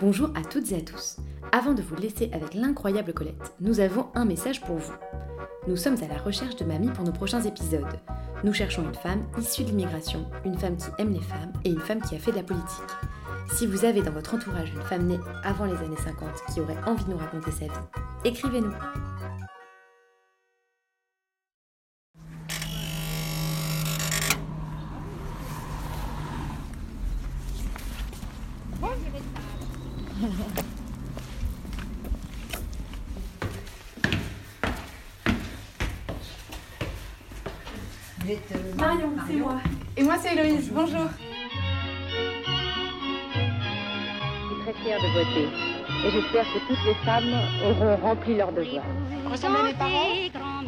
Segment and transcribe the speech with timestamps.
[0.00, 1.16] Bonjour à toutes et à tous.
[1.50, 4.92] Avant de vous laisser avec l'incroyable Colette, nous avons un message pour vous.
[5.66, 7.98] Nous sommes à la recherche de mamie pour nos prochains épisodes.
[8.44, 11.80] Nous cherchons une femme issue de l'immigration, une femme qui aime les femmes et une
[11.80, 12.64] femme qui a fait de la politique.
[13.54, 16.78] Si vous avez dans votre entourage une femme née avant les années 50 qui aurait
[16.86, 17.72] envie de nous raconter sa vie,
[18.24, 18.74] écrivez-nous.
[38.76, 39.60] Marion, c'est moi.
[39.96, 40.70] Et moi, c'est Héloïse.
[40.72, 41.06] Bonjour.
[44.42, 45.48] Je suis très fière de voter.
[46.04, 47.32] Et j'espère que toutes les femmes
[47.64, 48.84] auront rempli leur devoir.
[49.30, 50.06] Ressemble à mes parents?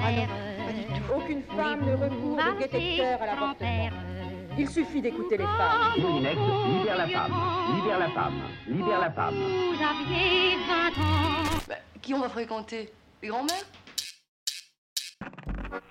[0.01, 0.27] Ah non,
[0.65, 1.13] pas du tout.
[1.17, 3.91] Aucune femme ne recourt de détecteur à l'avortement.
[4.61, 5.99] Il suffit d'écouter les femmes.
[5.99, 7.33] Moulinex libère la femme,
[7.75, 8.35] libère la femme,
[8.69, 9.35] libère la femme.
[11.67, 12.93] Bah, qui on va fréquenter?
[13.23, 13.65] Les grands-mères?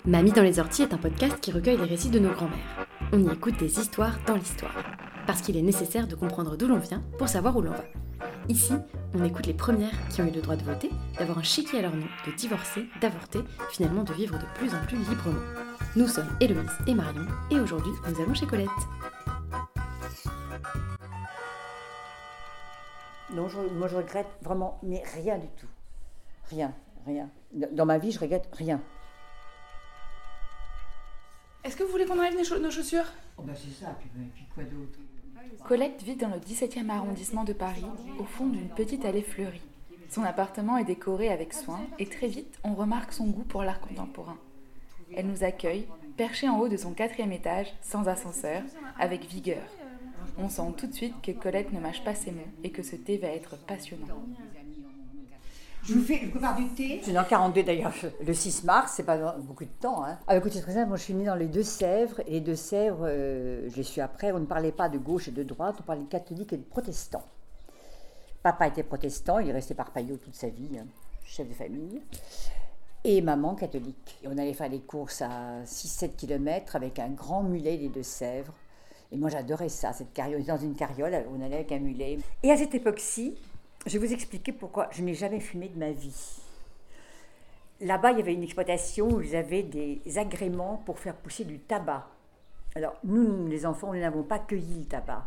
[0.06, 2.86] Mamie dans les orties est un podcast qui recueille les récits de nos grands-mères.
[3.12, 4.76] On y écoute des histoires dans l'histoire.
[5.26, 7.86] Parce qu'il est nécessaire de comprendre d'où l'on vient pour savoir où l'on va.
[8.50, 8.74] Ici,
[9.16, 11.82] on écoute les premières qui ont eu le droit de voter, d'avoir un chéquier à
[11.82, 13.40] leur nom, de divorcer, d'avorter,
[13.72, 15.42] finalement de vivre de plus en plus librement.
[15.96, 18.70] Nous sommes Héloïse et Marion, et aujourd'hui, nous allons chez Colette.
[23.34, 25.68] Non, je, moi je regrette vraiment, mais rien du tout.
[26.50, 26.74] Rien,
[27.06, 27.30] rien.
[27.72, 28.82] Dans ma vie, je regrette rien.
[31.64, 33.06] Est-ce que vous voulez qu'on enlève nos, cha- nos chaussures?
[33.38, 35.00] Oh ben c'est ça, puis, puis quoi d'autre?
[35.68, 37.86] Colette vit dans le 17e arrondissement de Paris,
[38.20, 39.62] au fond d'une petite allée fleurie.
[40.10, 43.80] Son appartement est décoré avec soin et très vite, on remarque son goût pour l'art
[43.80, 44.38] contemporain.
[45.16, 45.88] Elle nous accueille,
[46.18, 48.62] perchée en haut de son quatrième étage, sans ascenseur,
[49.00, 49.64] avec vigueur.
[50.38, 52.96] On sent tout de suite que Colette ne mâche pas ses mots et que ce
[52.96, 54.24] thé va être passionnant.
[55.84, 56.98] Je vous fais, je prépare du thé.
[57.00, 57.94] Je suis née en 42 d'ailleurs,
[58.26, 60.04] le 6 mars, c'est pas dans beaucoup de temps.
[60.06, 60.20] Hein.
[60.28, 63.70] Ah, écoutez, très simple, moi je suis née dans les Deux-Sèvres, et les Deux-Sèvres, euh,
[63.70, 66.04] je les suis après, on ne parlait pas de gauche et de droite, on parlait
[66.04, 67.24] de catholique et de protestant.
[68.44, 70.86] Papa était protestant, il est resté parpaillot toute sa vie, hein,
[71.24, 72.02] chef de famille.
[73.06, 74.20] Et maman catholique.
[74.26, 78.54] On allait faire les courses à 6-7 km avec un grand mulet des Deux-Sèvres.
[79.12, 80.44] Et moi j'adorais ça, cette carriole.
[80.44, 82.20] Dans une carriole, on allait avec un mulet.
[82.44, 83.36] Et à cette époque-ci,
[83.86, 86.42] je vais vous expliquer pourquoi je n'ai jamais fumé de ma vie.
[87.80, 91.60] Là-bas, il y avait une exploitation où ils avaient des agréments pour faire pousser du
[91.60, 92.06] tabac.
[92.76, 95.26] Alors, nous, les enfants, nous n'avons pas cueilli le tabac.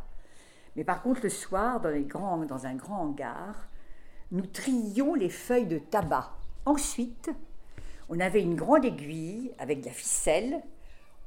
[0.77, 3.67] Mais par contre, le soir, dans, les grands, dans un grand hangar,
[4.31, 6.31] nous trions les feuilles de tabac.
[6.67, 7.31] Ensuite,
[8.09, 10.61] on avait une grande aiguille avec de la ficelle.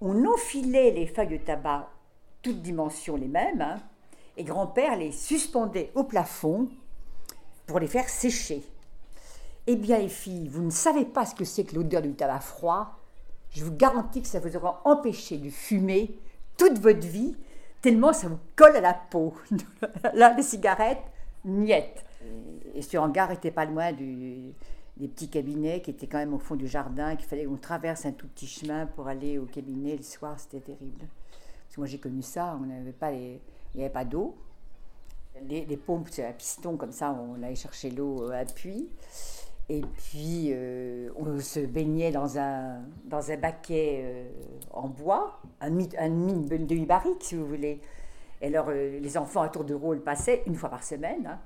[0.01, 1.89] On enfilait les feuilles de tabac,
[2.41, 3.77] toutes dimensions les mêmes, hein,
[4.37, 6.69] et grand-père les suspendait au plafond
[7.65, 8.63] pour les faire sécher.
[9.67, 12.41] Eh bien, les filles, vous ne savez pas ce que c'est que l'odeur du tabac
[12.41, 12.99] froid.
[13.49, 16.19] Je vous garantis que ça vous aura empêché de fumer
[16.57, 17.35] toute votre vie,
[17.81, 19.33] tellement ça vous colle à la peau.
[20.13, 21.03] Là, les cigarettes,
[21.43, 22.05] niettes.
[22.73, 24.53] Et ce hangar n'était pas loin du,
[24.97, 28.05] des petits cabinets qui étaient quand même au fond du jardin, qu'il fallait qu'on traverse
[28.05, 30.99] un tout petit chemin pour aller au cabinet le soir, c'était terrible.
[30.99, 33.39] Parce que moi j'ai connu ça, on n'avait pas il
[33.75, 34.35] n'y avait pas d'eau.
[35.49, 38.87] Les, pompes, c'est un piston comme ça, on allait chercher l'eau à puits.
[39.67, 44.29] Et puis, euh, on se baignait dans un, dans un baquet euh,
[44.71, 47.81] en bois, un, demi-barrique, si vous voulez.
[48.41, 51.39] Et alors, euh, les enfants à tour de rôle passaient, une fois par semaine, hein.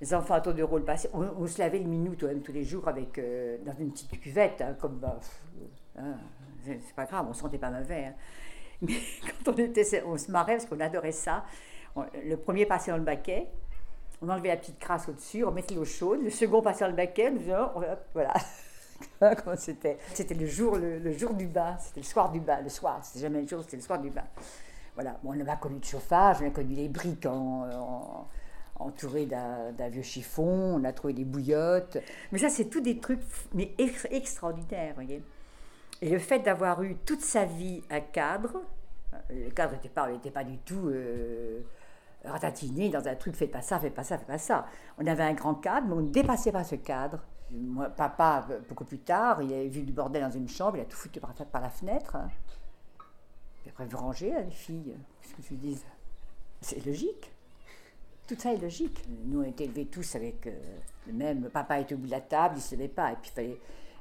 [0.00, 1.10] Les enfants tour de rôle passaient.
[1.12, 4.20] On, on se lavait le minute, même tous les jours, avec, euh, dans une petite
[4.20, 4.98] cuvette, hein, comme.
[4.98, 5.42] bah, pff,
[5.98, 6.16] hein,
[6.64, 8.06] c'est pas grave, on sentait pas mauvais.
[8.06, 8.14] hein.
[8.82, 8.94] Mais
[9.44, 11.44] quand on, était, on se marrait parce qu'on adorait ça.
[12.24, 13.48] Le premier passait dans le baquet,
[14.22, 16.22] on enlevait la petite crasse au-dessus, on mettait l'eau chaude.
[16.22, 17.82] Le second passait dans le baquet, on faisait, oh,
[18.14, 18.34] voilà.
[19.44, 19.98] Comment c'était?
[20.14, 23.00] C'était le jour, le, le jour du bain, c'était le soir du bain, le soir,
[23.02, 24.24] c'était jamais le jour, c'était le soir du bain.
[24.94, 27.64] Voilà, on n'a pas connu de chauffage, on a connu les briques en,
[28.90, 31.98] en- entourées d'un vieux chiffon, on a trouvé des bouillottes.
[32.32, 33.20] Mais ça, c'est tout des trucs
[33.54, 35.22] mais ex- extraordinaires, voyez.
[36.02, 38.62] Et le fait d'avoir eu toute sa vie un cadre,
[39.30, 41.60] le cadre n'était pas, pas du tout euh,
[42.24, 44.66] ratatiner dans un truc, faites pas ça, faites pas ça, faites pas ça.
[44.98, 47.18] On avait un grand cadre, mais on ne dépassait pas ce cadre.
[47.50, 50.84] Moi, papa, beaucoup plus tard, il avait vu du bordel dans une chambre, il a
[50.84, 52.16] tout foutu par, la fenêtre.
[52.16, 52.28] hein.
[53.68, 55.78] Après, vous rangez, hein, les filles, qu'est-ce que tu dis?
[56.60, 57.32] C'est logique.
[58.30, 59.02] Tout ça est logique.
[59.24, 60.52] Nous, on était élevés tous avec euh,
[61.08, 61.50] le même.
[61.52, 63.10] Papa était au bout de la table, il ne se levait pas.
[63.10, 63.58] Et puis, fallait.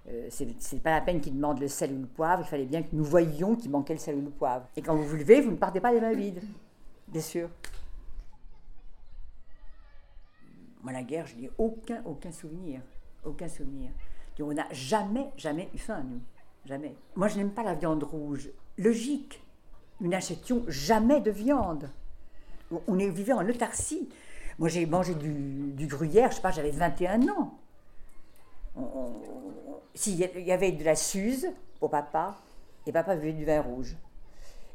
[0.08, 2.84] euh, c'est pas la peine qu'il demande le sel ou le poivre, il fallait bien
[2.84, 4.68] que nous voyions qu'il manquait le sel ou le poivre.
[4.78, 6.44] Et quand vous vous levez, vous ne partez pas les mains vides,
[7.08, 7.50] bien sûr.
[10.84, 12.82] Moi, la guerre, je n'ai aucun, aucun souvenir.
[13.26, 13.90] Aucun souvenir.
[14.40, 16.22] On n'a jamais, jamais eu faim, nous.
[16.66, 16.96] Jamais.
[17.16, 18.52] Moi, je n'aime pas la viande rouge.
[18.78, 19.42] Logique.
[20.00, 21.90] Nous n'achetions jamais de viande.
[22.72, 24.10] On- vivait en autarcie.
[24.58, 25.32] Moi, j'ai mangé du,
[25.74, 27.58] du gruyère, je sais pas, j'avais 21 ans.
[29.96, 31.50] S'il y avait de la suze
[31.80, 32.38] pour papa,
[32.86, 33.96] et papa buvait du vin rouge.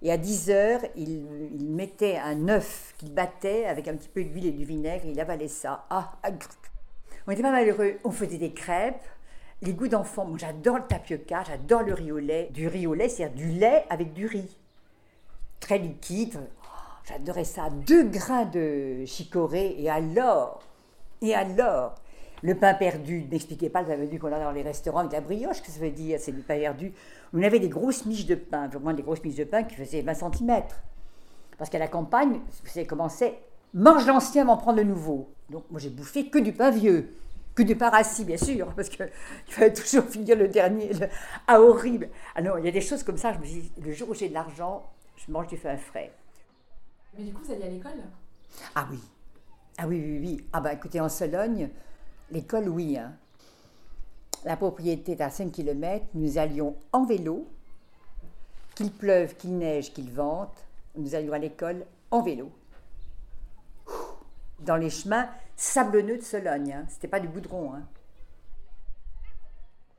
[0.02, 4.23] Et à 10 heures, il, il mettait un œuf qu'il battait avec un petit peu
[4.23, 5.87] d'huile et du vinaigre, et il avalait ça.
[5.90, 6.31] Ah, ah,
[7.26, 7.94] on n'était pas malheureux.
[8.05, 9.02] On faisait des crêpes,
[9.62, 10.26] les goûts d'enfant.
[10.26, 12.49] Moi, j'adore le tapioca, j'adore le riz au lait.
[12.52, 14.56] Du riz au lait, c'est-à-dire du lait avec du riz.
[15.61, 16.38] Très liquide.
[17.06, 17.69] J'adorais ça.
[17.71, 20.62] Deux grains de chicorée, et alors
[21.21, 21.95] Et alors
[22.43, 25.12] Le pain perdu, ne m'expliquez pas le pain perdu qu'on a dans les restaurants avec
[25.12, 26.93] la brioche, que ça veut dire, c'est du pain perdu.
[27.35, 30.03] On avait des grosses miches de pain, vraiment des grosses miches de pain qui faisaient
[30.03, 30.62] 20 cm.
[31.59, 33.39] Parce qu'à la campagne, vous c'est
[33.75, 35.29] mange l'ancien, m'en prendre le nouveau.
[35.50, 37.15] Donc moi j'ai bouffé que du pain vieux,
[37.55, 39.07] que du pain rassis, bien sûr, parce qu'il
[39.49, 40.91] fallait toujours finir le dernier.
[41.47, 43.93] Ah, horrible Ah non, il y a des choses comme ça, je me dis, le
[43.93, 44.85] jour où j'ai de l'argent,
[45.17, 46.11] je mange du pain frais.
[47.16, 48.02] Mais du coup, vous alliez à l'école?
[48.75, 49.00] Ah oui.
[49.78, 50.46] Ah oui, oui, oui.
[50.52, 51.70] Ah bah écoutez, en Sologne,
[52.31, 52.96] l'école, oui.
[52.96, 53.14] hein.
[54.44, 56.05] La propriété est à 5 km.
[56.14, 57.49] Nous allions en vélo.
[58.75, 60.64] Qu'il pleuve, qu'il neige, qu'il vente,
[60.96, 62.50] nous allions à l'école en vélo.
[64.58, 66.72] Dans les chemins sablonneux de Sologne.
[66.72, 66.87] Hein.
[66.88, 67.72] C'était pas du goudron.
[67.75, 67.84] Hein.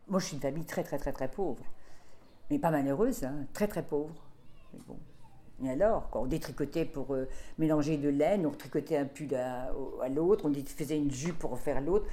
[0.07, 1.63] Moi, je suis une famille très, très, très, très pauvre.
[2.49, 4.13] Mais pas malheureuse, très, très pauvre.
[4.73, 4.99] Mais bon.
[5.63, 9.71] Et alors, quoi, on détricotait pour euh, mélanger de laine, on tricotait un pull à,
[10.03, 12.05] à l'autre, on faisait une jupe pour faire l'autre.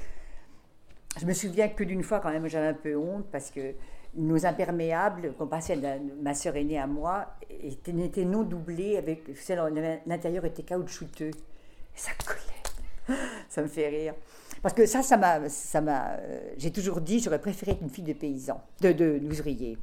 [1.21, 3.75] Je me souviens que d'une fois, quand même, j'avais un peu honte parce que
[4.15, 7.27] nos imperméables qu'on passait à ma sœur aînée à moi
[7.63, 7.93] étaient,
[8.25, 9.25] non doublés avec
[9.59, 9.69] en-
[10.07, 11.31] l'intérieur était caoutchouteux.
[11.31, 13.19] Et ça collait.
[13.49, 14.15] Ça me fait rire.
[14.63, 15.41] Parce que ça, ça m'a,
[15.81, 19.77] m'a, euh, j'ai toujours dit, j'aurais préféré être une fille de paysan, de, de d'ouvrier.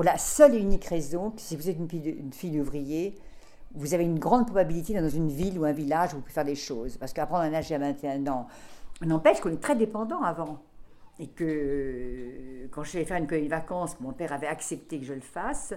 [0.00, 3.14] Pour la seule et unique raison que si vous êtes une fille, une d'ouvrier,
[3.74, 6.46] vous avez une grande probabilité dans une ville ou un village où vous pouvez faire
[6.46, 6.96] des choses.
[6.96, 8.46] Parce qu'apprendre à nager à 21 ans,
[9.02, 10.62] n'empêche qu'on est très dépendant avant.
[11.18, 14.98] Et que euh, quand je allée faire une colonie de vacances, mon père avait accepté
[14.98, 15.74] que je le fasse.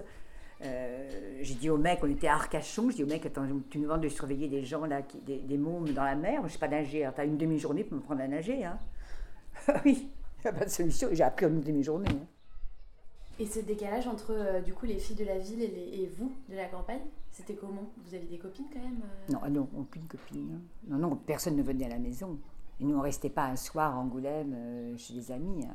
[0.62, 3.76] Euh, j'ai dit au mec, on était à Arcachon, j'ai dit au mec, attends, tu
[3.76, 6.48] nous demandes de surveiller des gens, là, des, des mômes dans la mer, je ne
[6.48, 8.64] sais pas nager, alors t'as une demi-journée pour me prendre à nager.
[8.64, 8.78] Hein.
[9.84, 12.08] oui, il n'y a pas de solution, j'ai appris en une demi-journée.
[12.10, 12.26] hein.
[13.40, 16.06] Et ce décalage entre euh, du coup les filles de la ville et, les- et
[16.06, 17.00] vous de la campagne,
[17.32, 17.82] c'était comment?
[18.06, 19.32] Vous aviez des copines quand même euh?
[19.32, 20.50] Non, non, aucune copine.
[20.54, 20.60] hein.
[20.88, 22.38] Non, non, personne ne venait à la maison.
[22.80, 25.64] Et nous, on restait pas un soir à Angoulême euh, chez des amis.
[25.66, 25.74] hein.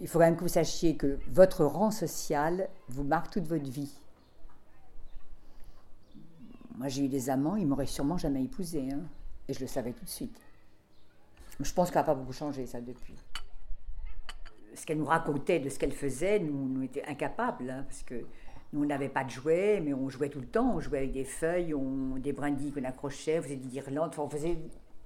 [0.00, 3.68] Il faut quand même que vous sachiez que votre rang social vous marque toute votre
[3.68, 3.92] vie.
[6.76, 8.88] Moi, j'ai eu des amants, ils m'auraient sûrement jamais épousé.
[8.92, 9.00] hein.
[9.48, 10.38] Et je le savais tout de suite.
[11.58, 13.14] Je pense qu'elle n'a pas beaucoup changé, ça, depuis.
[14.76, 18.14] Ce qu'elle nous racontait de ce qu'elle faisait, nous, nous étions incapables, hein, parce que
[18.72, 20.74] nous, on n'avait pas de jouets, mais on jouait tout le temps.
[20.76, 24.28] On jouait avec des feuilles, on, des brindilles qu'on accrochait, on faisait des guirlandes, on
[24.28, 24.58] faisait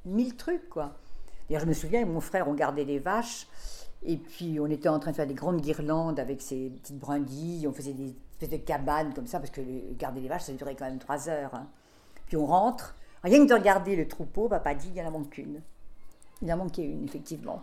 [0.04, 0.96] mille trucs, quoi.
[1.48, 3.46] D'ailleurs, je me souviens, mon frère, on gardait des vaches,
[4.02, 7.66] et puis on était en train de faire des grandes guirlandes avec ces petites brindilles,
[7.66, 9.60] on faisait des espèces de cabanes comme ça, parce que
[9.98, 11.54] garder les vaches, ça durait quand même trois heures.
[11.54, 11.68] hein.
[12.26, 15.60] Puis on rentre, rien que de regarder le troupeau, papa dit, il en manque une.
[16.42, 17.62] Il en manquait une, effectivement.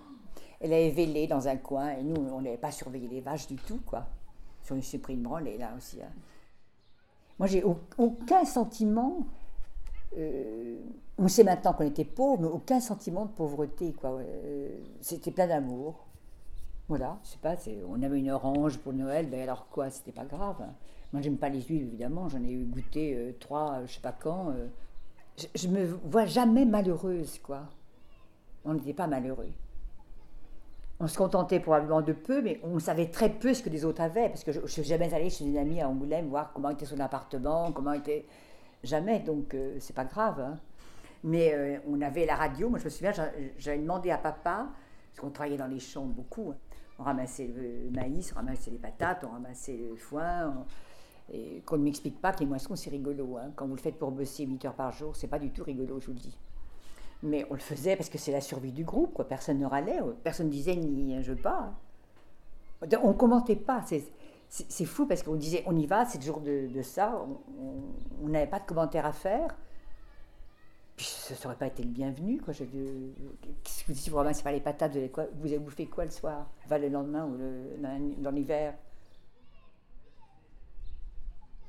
[0.60, 3.56] Elle avait vélé dans un coin, et nous, on n'avait pas surveillé les vaches du
[3.58, 4.08] tout, quoi.
[4.64, 6.02] Si on s'est pris une branlée, là aussi.
[6.02, 6.10] hein.
[7.40, 9.20] Moi, j'ai au- aucun sentiment.
[10.18, 10.78] euh,
[11.20, 14.12] on sait maintenant qu'on était pauvre, mais aucun sentiment de pauvreté, quoi.
[14.20, 14.70] Euh,
[15.02, 16.06] C'était plein d'amour.
[16.88, 17.56] Voilà, je sais pas,
[17.90, 20.56] on avait une orange pour Noël, ben alors quoi, c'était pas grave.
[20.62, 20.74] hein.
[21.14, 24.14] Moi, j'aime pas les huiles, évidemment, j'en ai eu goûté euh, trois, je sais pas
[24.14, 24.54] quand.
[25.38, 27.64] Je, je me vois jamais malheureuse, quoi.
[28.66, 29.52] On n'était pas malheureux.
[31.00, 34.01] On se contentait probablement de peu, mais on savait très peu ce que les autres
[34.01, 36.70] avaient, parce que je ne suis jamais allée chez une amie à Angoulême voir comment
[36.72, 38.25] était son appartement, comment était...
[38.84, 40.39] Jamais, donc euh, c'est pas grave.
[40.39, 40.58] hein.
[41.24, 44.70] Mais euh, on avait la radio, moi je me souviens, j'a- j'avais demandé à papa,
[45.10, 46.58] parce qu'on travaillait dans les champs beaucoup, hein.
[47.00, 50.66] on ramassait le maïs, on ramassait les patates, on ramassait le foin,
[51.32, 53.38] Et qu'on ne m'explique pas que les moissons, c'est rigolo.
[53.38, 53.51] hein.
[53.56, 56.00] Quand vous le faites pour bosser 8 heures par jour, c'est pas du tout rigolo,
[56.00, 56.38] je vous le dis.
[57.24, 59.27] Mais on le faisait parce que c'est la survie du groupe, quoi.
[59.27, 61.74] Personne ne râlait, personne ne disait ni je veux pas.
[63.03, 63.81] On commentait pas.
[63.86, 64.03] C'est,
[64.50, 67.21] c'est, c'est fou parce qu'on disait on y va, c'est le jour de, ça.
[67.59, 69.55] On- n'avait pas de commentaires à faire.
[70.95, 72.39] Puis ça n'aurait pas été le bienvenu.
[72.39, 72.53] Quoi.
[72.53, 72.63] Je-
[73.63, 76.47] qu'est-ce que vous dites, vous ramassez pas les patates, vous avez, bouffé quoi le soir?
[76.65, 77.38] Enfin, le lendemain ou
[78.21, 78.74] dans l'hiver?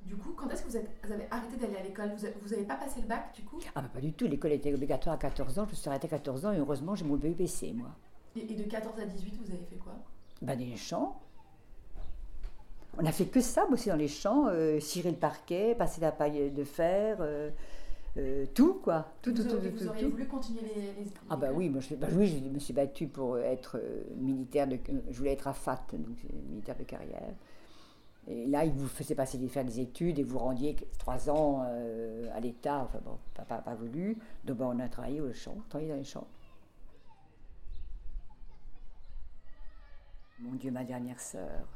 [0.09, 2.11] Du coup, quand est-ce que vous, êtes- vous avez arrêté d'aller à l'école?
[2.17, 3.59] Vous vous avez pas passé le bac du coup?
[3.75, 4.27] Ah, bah, pas du tout.
[4.27, 5.67] L'école était obligatoire à 14 ans.
[5.69, 7.91] Je suis arrêtée à 14 ans et heureusement, j'ai mon BUPC, moi.
[8.35, 9.93] et, et de 14 à 18, vous avez fait quoi?
[10.41, 11.21] Ben, des champs.
[13.01, 16.11] On a fait que ça, bosser dans les champs, euh, cirer le parquet, passer la
[16.11, 17.51] paille de fer, euh,
[18.17, 19.13] euh, tout, quoi.
[19.23, 20.11] Tout, vous, tout, auriez- tout, vous tout, auriez tout.
[20.11, 20.75] voulu continuer les,
[21.05, 23.79] les- Ah bah oui, moi je, bah oui, je me suis battue pour être
[24.17, 24.79] militaire de,
[25.11, 26.17] je voulais être à FAT, donc
[26.49, 27.35] militaire de carrière.
[28.31, 31.63] Et là, ils vous faisaient passer des, faire des études et vous rendiez trois ans
[31.65, 32.83] euh, à l'État.
[32.85, 34.19] Enfin bon, papa n'a pas voulu.
[34.45, 36.27] Donc bah, on a travaillé au champ, travaillé dans les champs.
[40.41, 41.67] Mon Dieu, ma dernière sœur.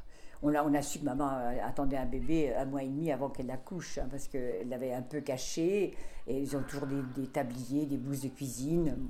[0.43, 3.47] On a, su que maman euh, attendait un bébé un mois et demi avant qu'elle
[3.47, 5.95] l'accouche, hein, parce qu'elle l'avait un peu caché.
[6.27, 9.09] Et ils ont toujours des, tabliers, des blouses de cuisine.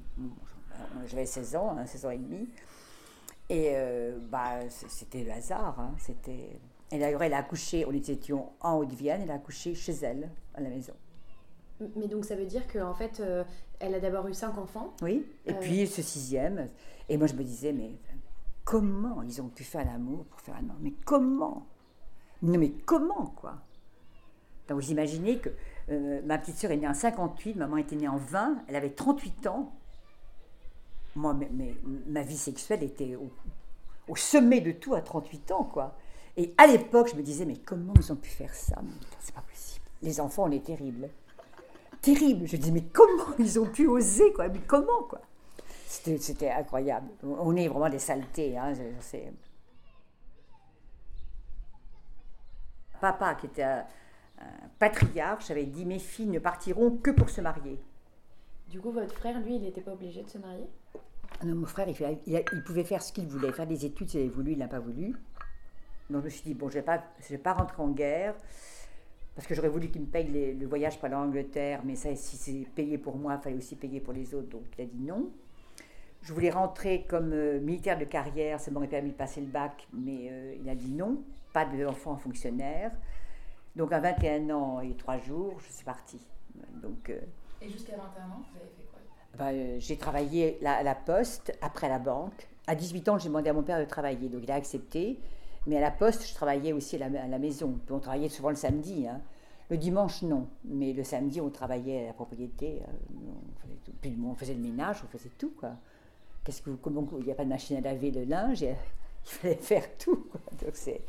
[1.08, 2.48] J'avais 16 ans, hein, 16 ans et demi.
[3.50, 5.78] Et euh, bah, c'était le hasard.
[5.80, 6.60] hein, c'était...
[6.94, 8.20] Et d'ailleurs, elle a accouché, on était
[8.62, 10.94] en Haute-Vienne, elle a accouché chez elle, à la maison.
[11.96, 13.44] Mais donc ça veut dire qu'en fait, euh,
[13.80, 14.94] elle a d'abord eu cinq enfants.
[15.02, 15.26] Oui.
[15.48, 15.60] Et Euh.
[15.60, 16.70] puis ce sixième.
[17.10, 17.98] Et moi, je me disais, mais
[18.64, 21.66] comment ils ont pu faire l'amour pour faire un enfant Mais comment?
[22.44, 23.56] Non, mais comment, quoi?
[24.68, 25.50] Donc, vous imaginez que
[25.90, 28.92] euh, ma petite sœur est née en 58, maman était née en 20, elle avait
[28.92, 29.74] 38 ans.
[31.16, 33.32] Moi, mais, mais ma vie sexuelle était au,
[34.08, 35.98] au sommet de tout à 38 ans, quoi.
[36.38, 38.82] Et à l'époque, je me disais, mais comment ils ont pu faire ça
[39.20, 39.86] C'est pas possible.
[40.02, 41.10] Les enfants, on est terribles.
[42.02, 42.48] Terrible.
[42.48, 44.50] Je dis, mais comment ils ont pu oser, quoi?
[44.50, 45.22] Mais comment, quoi?
[45.88, 47.08] C'était incroyable.
[47.24, 48.58] On est vraiment des saletés.
[48.58, 48.74] Hein,
[53.00, 53.86] Papa, qui était un,
[54.40, 57.80] un patriarche, avait dit, mes filles ne partiront que pour se marier.
[58.70, 60.66] Du coup, votre frère, lui, il n'était pas obligé de se marier?
[61.44, 63.86] Non, mon frère, il, fait- il a- il pouvait faire ce qu'il voulait, faire des
[63.86, 65.16] études s'il avait voulu, il n'a pas voulu.
[66.10, 67.90] Donc je me suis dit, bon, je ne vais, pas- je vais pas rentrer en
[67.90, 68.36] guerre,
[69.36, 71.96] parce que j'aurais voulu qu'il me paye les- le voyage pour aller en Angleterre, mais
[71.96, 74.84] ça, si c'est payé pour moi, il fallait aussi payer pour les autres, donc il
[74.84, 75.30] a dit non.
[76.22, 79.88] Je voulais rentrer comme euh, militaire de carrière, ça m'aurait permis de passer le bac,
[79.92, 82.92] mais euh, il a dit non, pas d'enfant fonctionnaire.
[83.76, 86.20] Donc à 21 ans et 3 jours, je suis partie.
[86.82, 87.10] Donc...
[87.10, 87.20] euh,
[87.62, 89.00] Et jusqu'à 21 ans, vous avez fait quoi?
[89.38, 92.48] ben, euh, j'ai travaillé la- à la poste, après à la banque.
[92.68, 95.20] À 18 ans, j'ai demandé à mon père de travailler, donc il a accepté.
[95.68, 97.80] Mais à la poste, je travaillais aussi à la, à la maison.
[97.90, 99.08] On travaillait souvent le samedi.
[99.08, 99.22] hein.
[99.70, 100.48] Le dimanche, non.
[100.66, 102.82] Mais le samedi, on travaillait à la propriété.
[102.82, 103.92] euh, on, faisait tout.
[104.02, 105.52] Puis on faisait le ménage, on faisait tout.
[105.58, 105.72] Quoi.
[106.44, 108.62] Qu'est-ce que vous- comment, il n'y a pas de machine à laver le linge.
[108.64, 108.76] et,
[109.26, 110.28] il fallait faire tout.
[110.32, 110.42] quoi.
[110.62, 111.02] Donc c'est,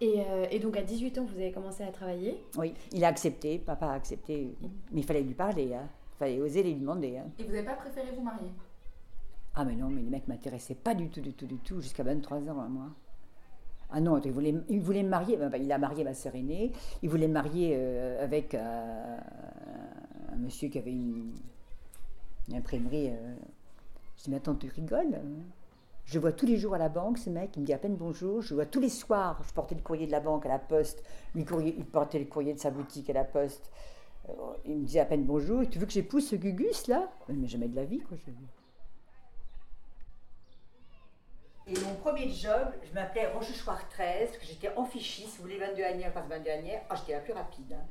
[0.00, 2.42] et, euh, et donc à 18 ans, vous avez commencé à travailler?
[2.56, 3.58] oui, il a accepté.
[3.58, 4.54] Papa a accepté.
[4.92, 5.74] Mais il fallait lui parler.
[5.74, 5.86] hein.
[6.14, 7.18] Il fallait oser lui demander.
[7.18, 7.26] hein.
[7.38, 8.48] Et vous n'avez pas préféré vous marier?
[9.54, 12.02] Ah mais non, mais les mecs m'intéressaient pas du tout, du tout, du tout, jusqu'à
[12.02, 12.86] 23 ans, hein, moi.
[13.96, 17.34] Ah non, il voulait, me marier, il a marié ma sœur aînée, il voulait me
[17.34, 19.18] marier euh, avec euh,
[20.32, 21.32] un monsieur qui avait une,
[22.52, 23.10] imprimerie.
[23.10, 23.34] euh.
[24.16, 25.20] Je dis, mais attends, tu rigoles?
[26.06, 27.94] Je vois tous les jours à la banque, ce mec, il me dit à peine
[27.94, 30.58] bonjour, je vois tous les soirs, je portais le courrier de la banque à la
[30.58, 31.04] poste,
[31.36, 33.70] il portait le courrier de sa boutique à la poste.
[34.64, 37.08] Il me disait à peine bonjour, tu veux que j'épouse ce Gugus là?
[37.28, 38.16] Mais jamais de la vie, quoi.
[38.16, 38.32] Je...
[41.66, 45.58] Et mon premier job, je m'appelais Rochechouart 13, parce que j'étais en si vous voulez,
[45.58, 46.78] 22 années, passe 22 années.
[46.90, 47.72] Ah, j'étais la plus rapide.
[47.72, 47.84] hein.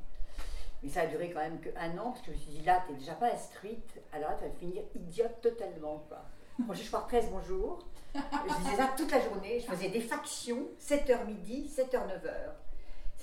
[0.84, 2.84] Mais ça a duré quand même qu'un an, parce que je me suis dit, là,
[2.88, 6.20] t'es déjà pas instruite, alors là, tu vas finir idiote totalement, quoi.
[6.68, 7.80] Rochechouart 13, bonjour.
[8.13, 12.32] Je disais ça toute la journée, je faisais des factions, 7h midi, 7h, 9h.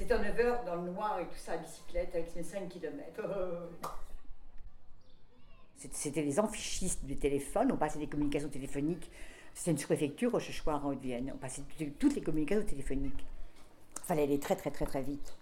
[0.00, 3.22] 7h, 9h dans le noir et tout ça à bicyclette avec mes 5 km.
[5.92, 9.10] C'était- les amphiscistes du téléphone, on passait des communications téléphoniques.
[9.54, 11.32] C'était une sous-préfecture, Rochechouart en Haute-Vienne.
[11.34, 11.62] On passait
[11.98, 13.24] toutes les, communications téléphoniques.
[14.02, 15.34] Il fallait aller très très très très vite.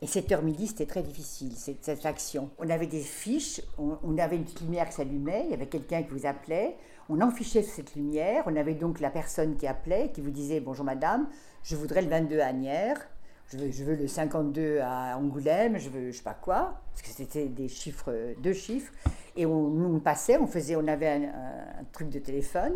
[0.00, 2.50] Et 7h midi, c'était très difficile, cette, cette action.
[2.58, 6.02] On avait des fiches, on, avait une petite lumière qui s'allumait, il y avait quelqu'un
[6.02, 6.76] qui vous appelait,
[7.08, 10.84] on enfichait cette lumière, on avait donc la personne qui appelait, qui vous disait «Bonjour
[10.84, 11.28] madame,
[11.62, 13.08] je voudrais le 22 à Agnières,
[13.52, 17.46] je veux, le 52 à Angoulême, je veux je sais pas quoi», parce que c'était
[17.46, 18.92] des chiffres, deux chiffres.
[19.36, 22.74] Et on, nous, passait, on faisait, on avait un truc de téléphone,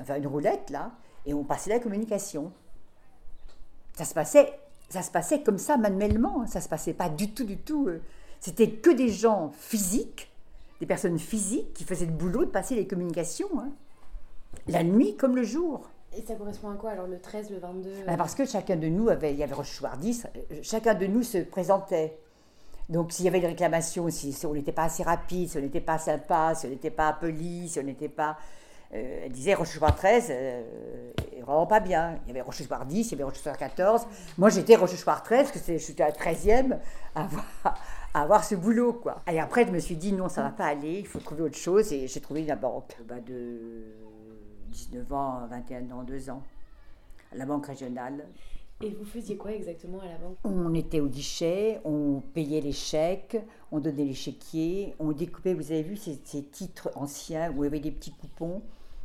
[0.00, 0.92] enfin une roulette là,
[1.26, 2.52] et on passait la communication.
[3.94, 4.52] Ça se passait
[4.90, 6.42] ça se passait comme ça, manuellement.
[6.42, 6.46] hein.
[6.46, 7.88] Ça se passait pas du tout, du tout.
[7.88, 8.00] euh.
[8.38, 10.30] C'était que des gens physiques,
[10.78, 13.48] des personnes physiques qui faisaient le boulot de passer les communications.
[13.58, 13.70] hein.
[14.68, 15.88] La nuit comme le jour.
[16.16, 18.86] Et ça correspond à quoi alors le 13, le 22 Ben, parce que chacun de
[18.88, 22.16] nous avait, il y avait Rochechouart-Dix, euh, chacun de nous se présentait.
[22.88, 25.80] Donc s'il y avait des réclamations, si, on n'était pas assez rapide, si on n'était
[25.80, 28.36] pas sympa, si on n'était pas poli, si on n'était pas...
[28.94, 30.62] euh, elle disait Rochechouart 13, euh,
[31.42, 32.18] vraiment pas bien.
[32.24, 34.06] Il y avait Rochechouart 10, il y avait Rochechouart 14.
[34.38, 36.78] Moi j'étais Rochechouart 13, parce que c'est- j'étais à la 13e
[37.14, 37.26] à
[38.14, 38.92] avoir, ce boulot.
[38.92, 39.22] quoi.
[39.32, 41.56] Et après je me suis dit non, ça va pas aller, il faut trouver autre
[41.58, 41.90] chose.
[41.92, 43.82] Et j'ai trouvé la banque Ben, de
[44.74, 46.42] 19 ans, 21 ans, 2 ans.
[47.32, 48.26] à La banque régionale.
[48.82, 50.36] Et vous faisiez quoi exactement à la banque?
[50.44, 53.36] On était au guichet, on payait les chèques,
[53.70, 57.66] on donnait les chéquiers, on découpait, vous avez vu ces, ces titres anciens où il
[57.66, 58.62] y avait des petits coupons?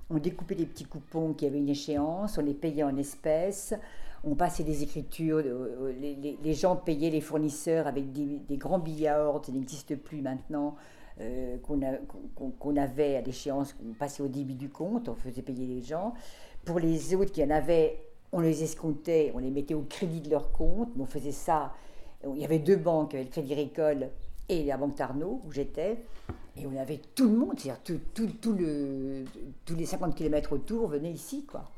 [0.09, 3.75] On découpait des petits coupons qui avaient une échéance, on les payait en espèces,
[4.23, 8.57] on passait des écritures, euh, les, les- les gens payaient les fournisseurs avec des, des
[8.57, 10.75] grands billets à ordre, ça n'existe plus maintenant,
[11.21, 11.57] euh,
[12.59, 16.13] qu'on avait à l'échéance, qu'on passait au débit du compte, on faisait payer les gens.
[16.65, 17.97] Pour les autres qui en avaient,
[18.31, 21.73] on les escomptait, on les mettait au crédit de leur compte, on faisait ça.
[22.25, 24.09] Il y avait deux banques, le Crédit Agricole
[24.49, 25.97] et la Banque Tarnot, où j'étais,
[26.57, 29.23] et on avait tout le monde, c'est-à-dire tout, tout- tout le,
[29.65, 31.69] tous les 50 km autour venaient ici, quoi.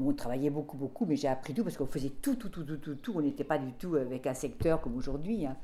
[0.00, 2.76] On travaillait beaucoup, beaucoup, mais j'ai appris tout parce qu'on faisait tout, tout, tout, tout,
[2.78, 3.12] tout, tout.
[3.16, 5.44] On n'était pas du tout avec un secteur comme aujourd'hui.
[5.44, 5.56] hein.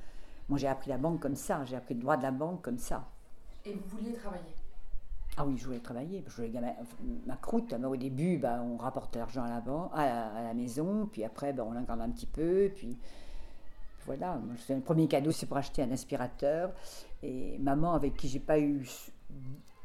[0.49, 2.78] Moi, j'ai appris la banque comme ça, j'ai appris le droit de la banque comme
[2.78, 3.07] ça.
[3.64, 4.45] Et vous vouliez travailler?
[5.37, 6.25] Ah oui, je voulais travailler.
[6.26, 6.73] Je voulais gagner
[7.26, 7.73] ma, ma croûte.
[7.73, 11.07] Au début, bah, on rapportait l'argent à la, ban- à, la, à la maison.
[11.12, 12.71] Puis après, bah, on en garde un petit peu.
[12.75, 12.99] Puis
[14.07, 14.40] voilà.
[14.69, 16.73] Le premier cadeau, c'est pour acheter un aspirateur.
[17.23, 18.88] Et maman, avec qui j'ai pas eu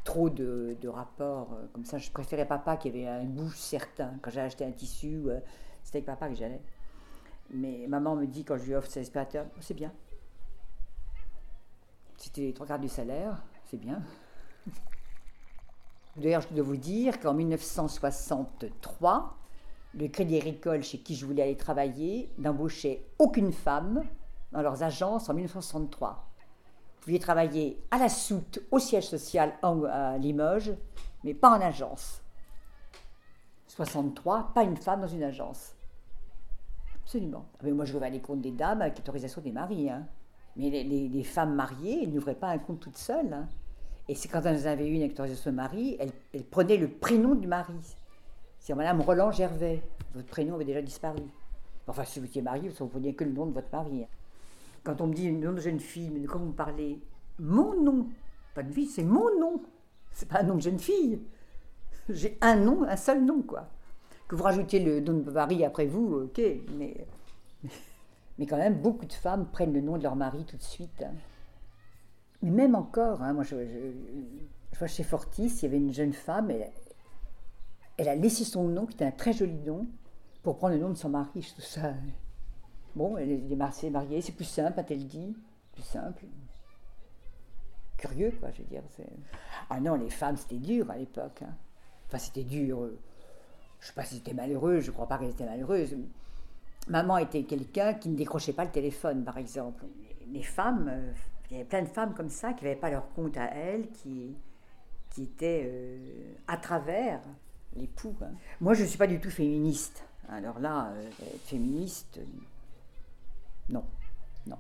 [0.03, 4.13] trop de, de rapports euh, comme ça, je préférais papa qui avait un bouche certain.
[4.21, 5.39] Quand j'ai acheté un tissu, euh,
[5.83, 6.61] c'était avec papa que j'allais.
[7.53, 9.91] Mais maman me dit, quand je lui offre cet aspirateur, Oh, c'est bien.
[12.23, 14.01] C'était les trois quarts du salaire, c'est bien.
[16.15, 19.37] D'ailleurs, je dois vous dire qu'en 1963,
[19.93, 24.03] le Crédit Agricole, chez qui je voulais aller travailler, n'embauchait aucune femme
[24.53, 26.25] dans leurs agences en 1963.
[26.95, 30.71] Vous pouviez travailler à la soute, au siège social à Limoges,
[31.25, 32.23] mais pas en agence.
[33.67, 35.75] 63, pas une femme dans une agence.
[37.03, 37.47] Absolument.
[37.55, 39.89] Ah, Mais moi, je vais les comptes des dames avec l'autorisation des maris.
[39.89, 40.07] hein.
[40.55, 43.33] Mais les, femmes mariées, n'ouvraient pas un compte toutes seules.
[43.33, 43.47] hein.
[44.07, 47.47] Et c'est quand elles avaient une autorisation de mari, elles, elles prenaient le prénom du
[47.47, 47.73] mari.
[48.59, 49.81] C'est Madame Roland Gervais.
[50.13, 51.19] Votre prénom avait déjà disparu.
[51.87, 54.05] Enfin, si vous étiez marié, vous ne preniez que le nom de votre mari.
[54.83, 56.99] Quand on me dit nom de jeune fille, mais quoi vous me parlez?
[57.39, 58.07] Mon nom.
[58.53, 59.61] Pas de vie, c'est mon nom.
[60.11, 61.19] C'est pas un nom de jeune fille.
[62.09, 63.67] J'ai un nom, un seul nom, quoi.
[64.27, 66.41] Que vous rajoutiez le nom de mari après vous, ok,
[66.77, 67.05] mais,
[68.37, 71.03] mais quand même, beaucoup de femmes prennent le nom de leur mari tout de suite.
[72.41, 73.55] Mais même encore, hein, moi je,
[74.77, 76.51] vois chez Fortis, il y avait une jeune femme,
[77.97, 79.87] elle, a laissé son nom, qui était un très joli nom,
[80.41, 81.41] pour prendre le nom de son mari.
[81.41, 81.93] Je ça.
[82.95, 85.35] Bon, elle est mariée, c'est plus simple, a-t-elle dit
[85.73, 86.25] Plus simple.
[87.97, 88.83] Curieux, quoi, je veux dire.
[89.69, 91.41] Ah non, les femmes, c'était dur à l'époque.
[91.43, 91.55] hein.
[92.07, 92.81] Enfin, c'était dur.
[92.81, 92.99] euh,
[93.79, 95.95] Je sais pas si c'était malheureux, je crois pas qu'elle était malheureuse.
[96.87, 99.85] Maman était quelqu'un qui ne décrochait pas le téléphone, par exemple.
[100.31, 101.13] Les femmes, euh,
[101.49, 103.89] il y avait plein de femmes comme ça qui n'avaient pas leur compte à elles,
[103.91, 104.35] qui,
[105.09, 107.21] qui étaient euh, à travers
[107.75, 108.15] l'époux.
[108.21, 108.31] hein.
[108.59, 110.03] Moi, je ne suis pas du tout féministe.
[110.29, 111.09] Alors là, euh,
[111.45, 112.19] féministe,
[113.69, 113.85] non,
[114.45, 114.57] non.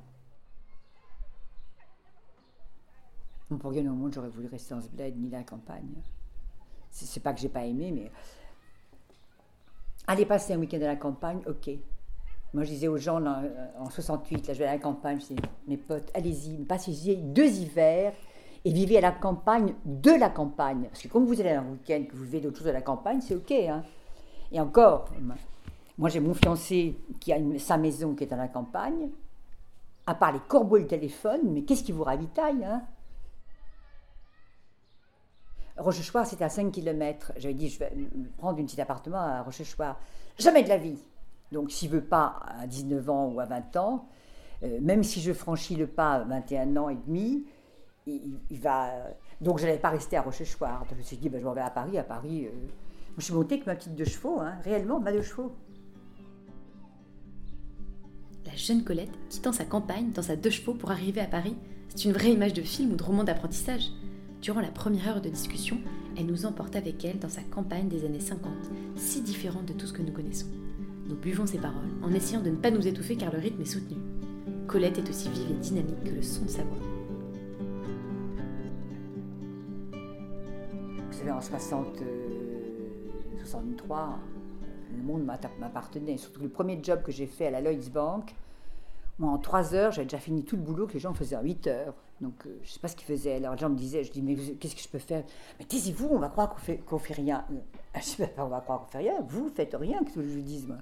[3.59, 6.01] Pour rien au monde, j'aurais voulu rester dans ce bled, ni la campagne.
[6.89, 8.11] C'est pas que j'ai pas aimé, mais
[10.07, 11.71] aller passer un week-end à la campagne, ok.
[12.53, 15.27] Moi, je disais aux gens euh, en 68, là, je vais à la campagne, je
[15.27, 18.13] disais, mes potes, allez-y, passez-y deux hivers
[18.63, 20.83] et vivez à la campagne de la campagne.
[20.83, 23.21] Parce que comme vous allez un week-end, que vous vivez d'autres choses à la campagne,
[23.21, 23.51] c'est ok.
[23.51, 23.83] hein.
[24.51, 25.09] Et encore,
[25.97, 29.09] moi j'ai mon fiancé qui a sa maison qui est à la campagne,
[30.05, 32.83] à part les corbeaux et le téléphone, mais qu'est-ce qui vous ravitaille hein?
[36.25, 37.31] C'était à 5 km.
[37.37, 37.91] J'avais dit, je vais
[38.37, 39.99] prendre un petit appartement à Rochechouart.
[40.37, 40.99] Jamais de la vie.
[41.53, 44.09] Donc, s'il veut pas à 19 ans ou à 20 ans,
[44.63, 47.45] euh, même si je franchis le pas à 21 ans et demi,
[48.07, 48.89] il, va.
[49.39, 50.85] Donc, je n'allais pas rester à Rochechouart.
[50.89, 51.97] Je me suis dit, ben, je m'en vais à Paris.
[51.97, 52.49] À Paris, euh,
[53.17, 55.55] je suis montée avec ma petite deux chevaux, hein, réellement, ma deux chevaux.
[58.47, 61.55] La jeune Colette quittant sa campagne dans sa deux chevaux pour arriver à Paris,
[61.89, 63.91] c'est une vraie image de film ou de roman d'apprentissage.
[64.41, 65.77] Durant la première heure de discussion,
[66.17, 68.51] elle nous emporte avec elle dans sa campagne des années 50,
[68.97, 70.47] si différente de tout ce que nous connaissons.
[71.07, 73.65] Nous buvons ses paroles, en essayant de ne pas nous étouffer car le rythme est
[73.65, 73.97] soutenu.
[74.67, 76.77] Colette est aussi vive et dynamique que le son de sa voix.
[81.11, 84.19] Vous savez, en 60, euh, 63,
[84.95, 86.17] le monde m'a- m'appartenait.
[86.17, 88.33] Surtout le premier job que j'ai fait à la Lloyds Bank,
[89.19, 91.43] moi, en 3 heures, j'avais déjà fini tout le boulot que les gens faisaient en
[91.43, 91.93] 8 heures.
[92.21, 93.35] Donc, euh, je ne sais pas ce qu'ils faisaient.
[93.35, 95.23] Alors, les gens me disaient, je dis, mais qu'est-ce que je peux faire?
[95.59, 97.45] Mais taisez-vous, on va croire qu'on fait, qu'on fait rien.
[97.51, 97.55] Euh,
[97.95, 99.21] Je dis, Bah, on va croire qu'on fait rien.
[99.27, 100.77] Vous faites rien, que je vous dise, moi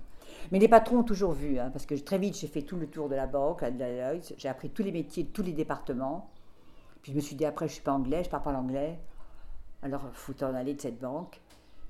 [0.52, 2.88] Mais les patrons ont toujours vu, hein, parce que très vite, j'ai fait tout le
[2.88, 3.64] tour de la banque.
[4.38, 6.30] J'ai appris tous les métiers, tous les départements.
[7.02, 8.52] Puis je me suis dit, après, je ne suis pas anglais, je ne parle pas
[8.52, 9.00] l'anglais.
[9.82, 11.42] Alors, faut en aller de cette banque.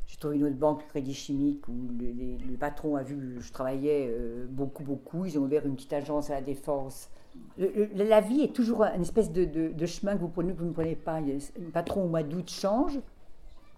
[0.08, 3.52] J'ai trouvé une autre banque, Crédit Chimique, où le, le patron a vu que je
[3.52, 5.26] travaillais euh, beaucoup, beaucoup.
[5.26, 7.10] Ils ont ouvert une petite agence à la Défense.
[7.58, 10.66] Le- le- la vie est toujours une espèce de, chemin que vous prenez, que vous
[10.66, 11.22] ne prenez pas.
[11.22, 13.00] Il Le patron au mois d'août change.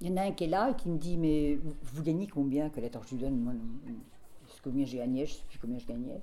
[0.01, 2.27] Il y en a un qui est là et qui me dit Mais vous, gagnez
[2.27, 3.59] combien Colette Alors je lui donne
[4.63, 6.21] combien j'ai gagné, je ne sais plus combien je gagnais.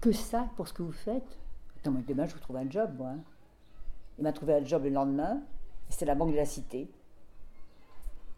[0.00, 1.38] Que ça pour ce que vous faites
[1.78, 3.10] Attends, demain je vous trouve un job, moi.
[3.10, 3.20] hein.
[4.18, 5.42] Il m'a trouvé un job le lendemain.
[5.88, 6.90] C'était la Banque de la Cité.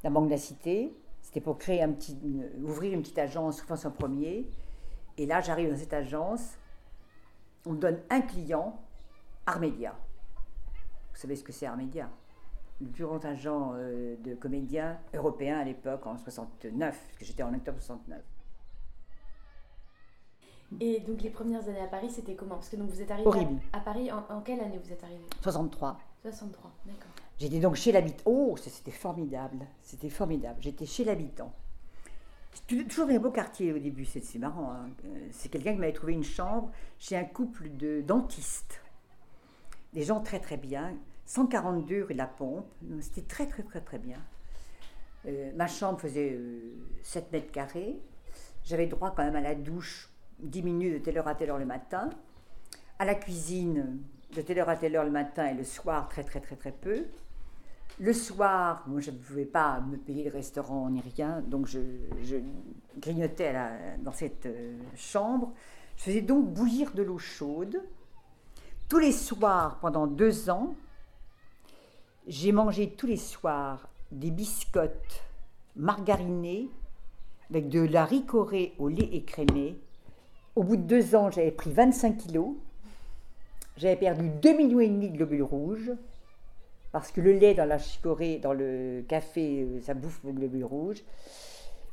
[0.02, 2.16] La Banque de la Cité, c'était pour créer un petit,
[2.62, 4.48] ouvrir une petite agence en premier.
[5.16, 6.56] Et là, j'arrive dans cette agence,
[7.66, 8.80] on me donne un client,
[9.46, 9.96] Armédia.
[11.12, 12.08] Vous savez ce que c'est Armédia
[12.80, 17.42] Le plus grand agent euh, de comédiens européens à l'époque, en 69, parce que j'étais
[17.42, 18.20] en octobre 69.
[20.80, 22.56] Et donc les premières années à Paris, c'était comment?
[22.56, 23.58] Parce que donc vous êtes arrivé Horrible.
[23.72, 25.24] à, Paris en, en quelle année vous êtes arrivé?
[25.42, 25.98] 63.
[26.22, 27.08] 63, d'accord.
[27.38, 28.22] J'étais donc chez l'habitant.
[28.26, 29.64] Oh, c'était formidable.
[29.80, 30.58] C'était formidable.
[30.60, 31.52] J'étais chez l'habitant.
[32.66, 34.72] Toujours un beau quartier au début, c'est c'est marrant.
[34.72, 34.90] hein.
[35.04, 38.80] Euh, C'est quelqu'un qui m'avait trouvé une chambre chez un couple de dentistes.
[39.94, 40.94] Des gens très très bien.
[41.28, 42.66] 142 rue de la Pompe.
[43.00, 44.18] C'était très très très très bien.
[45.26, 48.00] Euh, ma chambre faisait euh, 7 mètres carrés.
[48.64, 50.08] J'avais droit quand même à la douche
[50.40, 52.08] 10 minutes de telle heure à telle heure le matin.
[52.98, 53.98] À la cuisine
[54.34, 56.72] de telle heure à telle heure le matin et le soir très très très très
[56.72, 57.04] peu.
[58.00, 61.80] Le soir, moi je ne pouvais pas me payer le restaurant ni rien, donc je,
[62.96, 63.54] grignotais
[63.98, 65.52] dans cette euh, chambre.
[65.96, 67.82] Je faisais donc bouillir de l'eau chaude.
[68.88, 70.74] Tous les soirs, pendant deux ans,
[72.28, 75.22] j'ai mangé tous les soirs des biscottes
[75.76, 76.68] margarinés
[77.48, 79.78] avec de la ricorée au lait écrémé.
[80.54, 82.54] Au bout de deux ans, j'avais pris 25 kilos.
[83.78, 85.92] J'avais perdu 2,5 millions et demi de globules rouges
[86.92, 90.64] parce que le lait dans la chicorée, dans le café, euh, ça bouffe vos globules
[90.64, 91.02] rouges.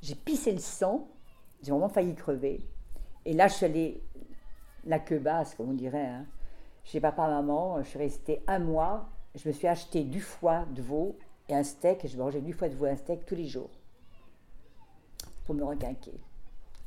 [0.02, 1.08] J'ai pissé le sang,
[1.62, 2.62] j'ai vraiment failli crever.
[3.24, 4.02] Et là, je suis allée
[4.86, 6.26] la queue basse, comme on dirait, hein,
[6.84, 7.82] chez papa, maman.
[7.84, 9.10] Je suis restée un mois.
[9.36, 11.18] Je me suis acheté du foie de veau
[11.50, 12.06] et un steak.
[12.06, 13.70] Et je mangeais du foie de veau et un steak tous les jours
[15.46, 16.14] pour me requinquer.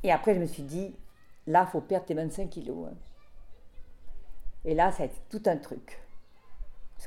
[0.03, 0.95] Et après, je me suis dit,
[1.47, 2.87] là, faut perdre tes 25 kilos.
[2.91, 2.95] hein.
[4.65, 5.99] Et là, ça a été tout un truc.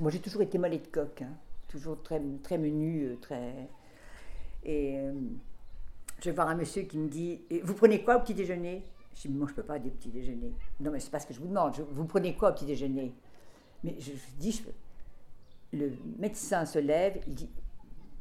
[0.00, 1.28] Moi, j'ai toujours été mollet de coq, hein.
[1.68, 3.68] toujours très, très menu, euh, très.
[4.64, 5.12] Et euh,
[6.20, 8.82] je vais voir un monsieur qui me dit Vous prenez quoi au petit déjeuner?
[9.14, 10.54] Je dis Moi, je ne peux pas des petits déjeuners.
[10.80, 11.74] Non, mais c'est pas ce que je vous demande.
[11.90, 13.12] Vous prenez quoi au petit déjeuner?
[13.84, 14.62] Mais je, je dis je-
[15.72, 17.50] Le médecin se lève, il dit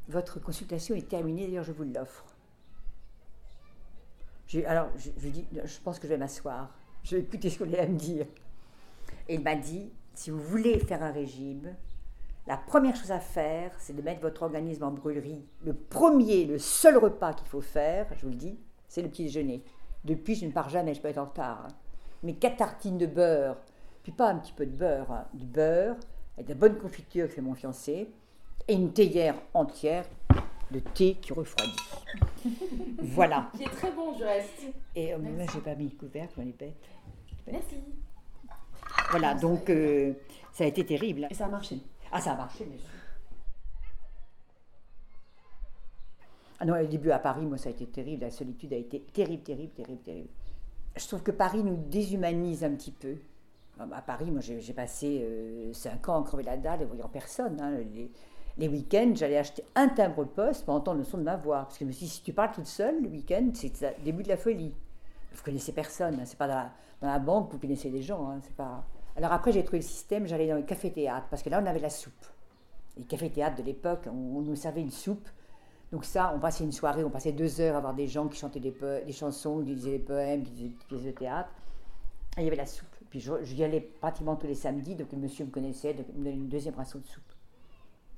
[0.08, 2.24] Votre consultation est terminée, d'ailleurs, je vous l'offre.
[4.66, 6.74] Alors, je, lui dis Je pense que je vais m'asseoir.
[7.02, 8.26] Je vais écouter ce qu'on allait me dire.
[9.28, 11.74] Et il m'a dit, si vous voulez faire un régime,
[12.46, 15.44] la première chose à faire, c'est de mettre votre organisme en brûlerie.
[15.64, 19.24] Le premier, le seul repas qu'il faut faire, je vous le dis, c'est le petit
[19.24, 19.62] déjeuner.
[20.04, 21.66] Depuis, je ne pars jamais, je peux être en retard.
[21.66, 21.74] hein.
[22.22, 23.56] Mais quatre tartines de beurre,
[24.02, 25.96] puis pas un petit peu de beurre, hein, du beurre,
[26.34, 28.08] avec de la bonne confiture que fait mon fiancé,
[28.68, 30.06] et une théière entière
[30.70, 31.76] de thé qui refroidit.
[32.98, 33.50] voilà.
[33.56, 34.62] Qui est très bon du reste.
[34.94, 36.74] Et euh, moi, j'ai pas mis le couvercle, on est bête.
[37.46, 37.76] Merci.
[39.10, 40.14] Voilà, donc euh,
[40.52, 41.26] ça a été terrible.
[41.30, 41.78] Et ça a marché.
[42.10, 42.88] Ah, ça a marché, bien sûr.
[46.60, 48.22] Ah non, le début à Paris, moi, ça a été terrible.
[48.22, 50.28] La solitude a été terrible, terrible, terrible, terrible.
[50.96, 53.16] Je trouve que Paris nous déshumanise un petit peu.
[53.90, 57.60] À Paris, moi, j'ai passé euh, cinq ans à crever la dalle et voyant personne.
[57.60, 57.78] hein.
[57.94, 58.10] Les,
[58.58, 61.62] les week-ends, j'allais acheter un timbre-poste pour entendre le son de ma voix.
[61.62, 64.04] Parce que je me suis dit, si tu parles toute seule le week-end, c'est le
[64.04, 64.74] début de la folie.
[65.32, 66.14] Vous connaissez personne.
[66.20, 66.24] hein.
[66.24, 68.30] C'est pas dans la, dans la banque que vous connaissez des gens.
[68.30, 68.40] hein.
[69.16, 71.26] Alors après, j'ai trouvé le système, j'allais dans les cafés-théâtres.
[71.30, 72.26] Parce que là, on avait la soupe.
[72.98, 75.28] Les cafés-théâtres de l'époque, on, nous servait une soupe.
[75.90, 78.38] Donc ça, on passait une soirée, on passait deux heures à voir des gens qui
[78.38, 78.74] chantaient des,
[79.06, 81.50] des chansons, qui disaient des poèmes, qui disaient des pièces de théâtre.
[82.36, 82.91] Et il y avait la soupe.
[83.12, 86.14] Puis je- j'y allais pratiquement tous les samedis, donc le monsieur me connaissait, donc il
[86.18, 87.22] me donnait une deuxième ration de soupe.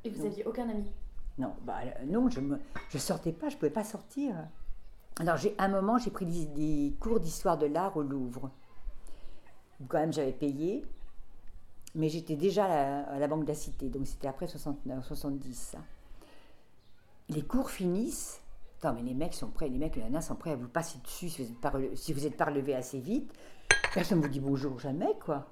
[0.04, 0.30] Et vous Non.
[0.30, 0.84] aviez aucun ami?
[1.36, 2.56] Non, bah, euh, non, je ne
[2.90, 4.36] je sortais pas, je ne pouvais pas sortir.
[5.18, 8.52] Alors, j'ai, à un moment, j'ai pris des, des cours d'histoire de l'art au Louvre.
[9.88, 10.84] Quand même, j'avais payé.
[11.96, 13.88] Mais j'étais déjà à la, à la Banque de la Cité.
[13.88, 15.54] Donc, c'était après 69, 70.
[15.58, 15.78] ça.
[17.30, 18.40] Les cours finissent.
[18.84, 20.98] Non, mais les mecs sont prêts, les mecs, les nanas sont prêts à vous passer
[21.02, 21.72] dessus si vous n'êtes pas,
[22.26, 23.32] êtes pas relevé assez vite.
[23.94, 25.48] Personne ne vous dit bonjour jamais, quoi.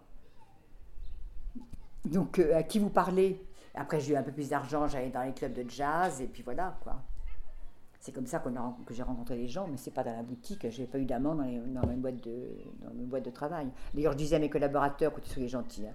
[2.05, 3.43] Donc, euh, à qui vous parlez?
[3.75, 6.43] Après, j'ai eu un peu plus d'argent, j'allais dans les clubs de jazz, et puis
[6.43, 7.01] voilà, quoi.
[8.01, 10.69] C'est comme ça que j'ai rencontré les gens, mais c'est pas dans la boutique.
[10.69, 12.51] J'ai pas eu d'amant dans, les- dans mes boîtes de,
[12.83, 13.69] dans mes boîtes de travail.
[13.95, 15.95] D'ailleurs, je disais à mes collaborateurs, écoutez, soyez gentils, hein.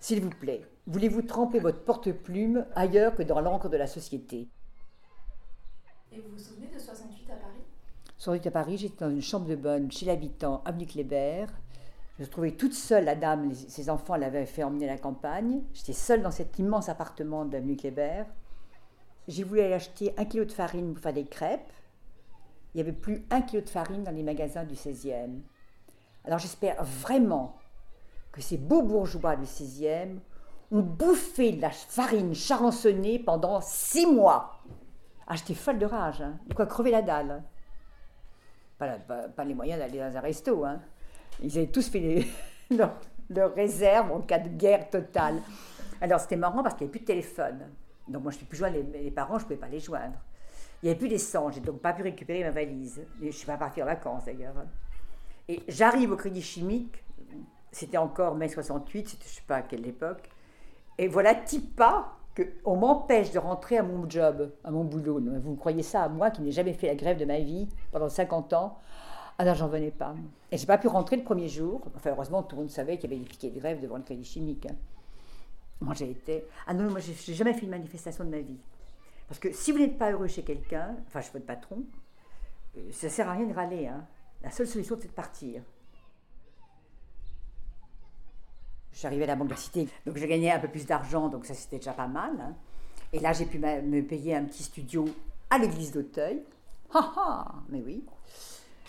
[0.00, 4.48] s'il vous plaît, voulez-vous tremper votre porte-plume ailleurs que dans l'encre de la société?
[6.12, 7.62] Et vous vous souvenez de 68 à Paris?
[8.16, 11.46] Sur à Paris, j'étais dans une chambre de bonne chez l'habitant, avenue Kléber.
[12.18, 15.62] Je me trouvais toute seule, la dame, ses enfants l'avaient fait emmener à la campagne.
[15.74, 18.24] J'étais seule dans cet immense appartement d'avenue Kléber.
[19.28, 21.70] J'ai voulu aller acheter un kilo de farine pour faire des crêpes.
[22.74, 25.40] Il n'y avait plus un kilo de farine dans les magasins du 16e.
[26.24, 27.56] Alors j'espère vraiment
[28.32, 30.16] que ces beaux bourgeois du 16e
[30.72, 34.58] ont bouffé de la farine charançonnée pendant six mois.
[35.30, 36.38] Ah, j'étais folle de rage, hein.
[36.46, 37.42] de quoi crever la dalle.
[38.78, 40.64] Pas, les moyens d'aller dans un resto.
[40.64, 40.80] Hein.
[41.42, 42.26] Ils avaient tous fait les-
[42.70, 45.42] leur, réserve en cas de guerre totale.
[46.00, 47.60] Alors c'était marrant parce qu'il n'y avait plus de téléphone.
[48.08, 49.80] Donc moi je ne peux plus joindre les, les parents, je ne pouvais pas les
[49.80, 50.16] joindre.
[50.82, 53.04] Il n'y avait plus d'essence, j'ai donc pas pu récupérer ma valise.
[53.20, 54.54] Je ne suis pas partie en vacances d'ailleurs.
[55.46, 57.04] Et j'arrive au crédit chimique,
[57.70, 60.30] c'était encore mai 68, c'était je ne sais pas à quelle époque.
[60.96, 61.34] Et voilà,
[61.76, 65.20] pas qu'on m'empêche de rentrer à mon job, à mon boulot.
[65.42, 68.08] Vous croyez ça à moi qui n'ai jamais fait la grève de ma vie pendant
[68.08, 68.78] 50 ans?
[69.38, 70.14] Ah non, j'en venais pas.
[70.50, 71.80] Et j'ai pas pu rentrer le premier jour.
[71.96, 74.02] Enfin, heureusement, tout le monde savait qu'il y avait des piquets de grève devant le
[74.02, 74.66] crédit chimique.
[74.66, 74.74] hein.
[75.80, 76.44] Moi, j'ai été.
[76.66, 78.58] Ah non, moi, j'ai jamais fait une manifestation de ma vie.
[79.28, 81.84] Parce que si vous n'êtes pas heureux chez quelqu'un, enfin, chez votre patron,
[82.76, 83.86] euh, ça sert à rien de râler.
[83.86, 84.04] hein.
[84.42, 85.62] La seule solution, c'est de partir.
[89.06, 91.44] Arrivée à la Banque de la Cité, donc j'ai gagné un peu plus d'argent, donc
[91.46, 92.32] ça c'était déjà pas mal.
[92.40, 92.54] hein.
[93.12, 95.04] Et là, j'ai pu me payer un petit studio
[95.50, 96.42] à l'église d'Auteuil.
[96.92, 98.04] Ha Mais oui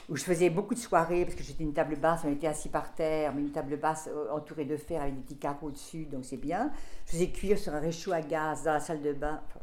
[0.10, 2.67] Où je faisais beaucoup de soirées, parce que j'étais une table basse, on était assis
[2.69, 6.06] par terre, mais une table basse euh, entourée de fer avec des petits carreaux dessus,
[6.06, 6.72] donc c'est bien.
[7.06, 9.60] Je faisais cuire sur un réchaud à gaz dans la salle de bain, enfin,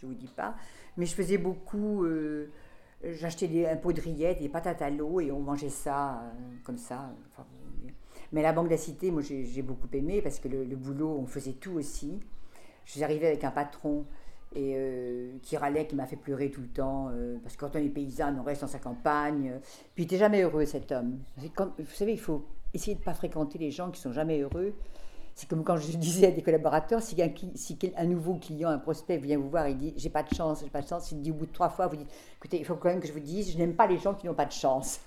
[0.00, 0.54] je vous dis pas.
[0.96, 2.04] Mais je faisais beaucoup.
[2.04, 2.50] euh,
[3.02, 6.30] J'achetais un pot de rillettes, des patates à l'eau, et on mangeait ça euh,
[6.64, 7.10] comme ça.
[8.34, 11.24] Mais la Banque de la Cité, moi j'ai beaucoup aimé parce que le, boulot, on
[11.24, 12.18] faisait tout aussi.
[12.84, 14.04] Je suis avec un patron
[14.56, 17.10] et, euh, qui râlait, qui m'a fait pleurer tout le temps.
[17.10, 19.52] euh, parce que quand on est paysanne, on reste dans sa campagne.
[19.94, 21.20] puis il n'était jamais heureux cet homme.
[21.38, 22.44] Vous savez, il faut
[22.74, 24.74] essayer de ne pas fréquenter les gens qui sont jamais heureux.
[25.36, 29.38] C'est comme quand je disais à des collaborateurs, si un, nouveau client, un prospect vient
[29.38, 31.34] vous voir et dit j'ai pas de chance, j'ai pas de chance, il dit au
[31.34, 33.52] bout de trois fois, vous dites écoutez, il faut quand même que je vous dise,
[33.52, 34.98] je n'aime pas les gens qui n'ont pas de chance.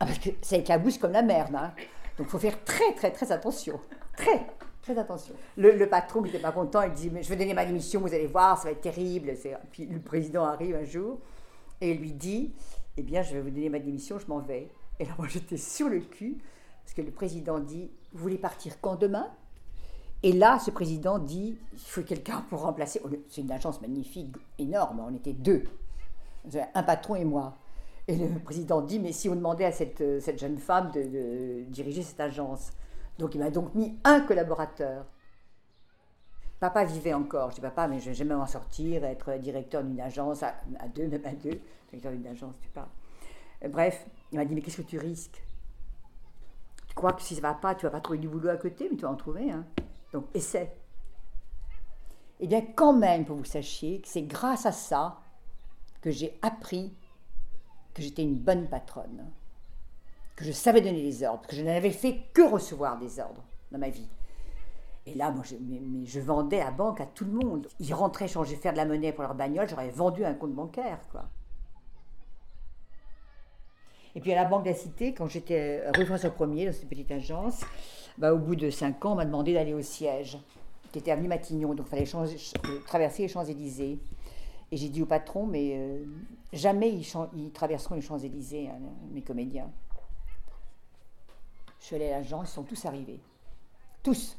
[0.00, 1.54] Ah, parce que ça éclabousse comme la merde.
[1.54, 1.72] hein.
[2.18, 3.80] Donc il faut faire très très très attention.
[4.16, 4.46] Très
[4.82, 5.34] très attention.
[5.56, 8.14] Le, le patron n'était pas content, il dit mais je vais donner ma démission, vous
[8.14, 9.32] allez voir, ça va être terrible.
[9.72, 11.18] Puis le président arrive un jour
[11.80, 12.52] et lui dit
[12.96, 14.68] eh bien je vais vous donner ma démission, je m'en vais.
[15.00, 16.38] Et là moi j'étais sur le cul
[16.84, 19.28] parce que le président dit vous voulez partir quand demain?
[20.22, 22.98] Et là, ce président dit il faut quelqu'un pour remplacer.
[23.28, 25.04] C'est une agence magnifique, énorme.
[25.06, 25.64] On était deux,
[26.74, 27.58] un patron et moi.
[28.06, 31.62] Et le président dit mais si on demandait à cette, euh, cette jeune femme de,
[31.68, 32.70] diriger cette agence.
[33.18, 35.06] Donc il m'a donc mis un collaborateur.
[36.60, 37.50] Papa vivait encore.
[37.50, 40.88] Je dis papa, mais je vais jamais m'en sortir, être directeur d'une agence à, à
[40.88, 42.88] deux, même à deux, directeur d'une agence, tu parles.
[43.64, 45.42] Euh, Bref, il m'a dit mais qu'est-ce que tu risques?
[46.88, 48.88] Tu crois que si ça va pas, tu vas pas trouver du boulot à côté,
[48.90, 49.50] mais tu vas en trouver.
[49.50, 49.64] Hein.
[50.12, 50.72] Donc essaie.
[52.40, 55.20] Eh bien, quand même, pour vous sachiez, que c'est grâce à ça
[56.00, 56.94] que j'ai appris
[57.94, 59.24] que j'étais une bonne patronne,
[60.36, 63.78] que je savais donner les ordres, que je n'avais fait que recevoir des ordres dans
[63.78, 64.08] ma vie.
[65.06, 65.54] Et là, moi, je,
[66.04, 67.68] je vendais à banque à tout le monde.
[67.78, 71.00] Ils rentraient changer, faire de la monnaie pour leur bagnole, j'aurais vendu un compte bancaire,
[71.12, 71.24] quoi.
[74.16, 76.88] Et puis à la Banque de la Cité, quand j'étais rue François 1er, dans cette
[76.88, 77.62] petite agence,
[78.16, 80.38] bah, au bout de cinq ans, on m'a demandé d'aller au siège,
[80.92, 83.98] qui était avenue Matignon, donc il fallait euh, traverser les Champs-Élysées.
[84.74, 86.04] Et j'ai dit au patron, mais euh,
[86.52, 88.80] jamais ils, traverseront les Champs-Élysées, hein,
[89.12, 89.70] mes comédiens.
[91.78, 93.20] Je suis allée à ils sont tous arrivés.
[94.02, 94.36] Tous.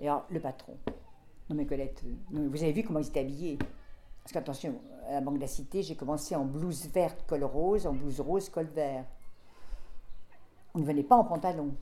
[0.00, 0.76] Et alors, le patron.
[1.48, 3.56] Non, mais Colette, euh, vous avez vu comment ils étaient habillés
[4.24, 4.74] Parce qu'attention,
[5.06, 8.20] à la Banque de la Cité, j'ai commencé en blouse verte, col rose, en blouse
[8.20, 9.04] rose, col vert.
[10.74, 11.76] On ne venait pas en pantalon.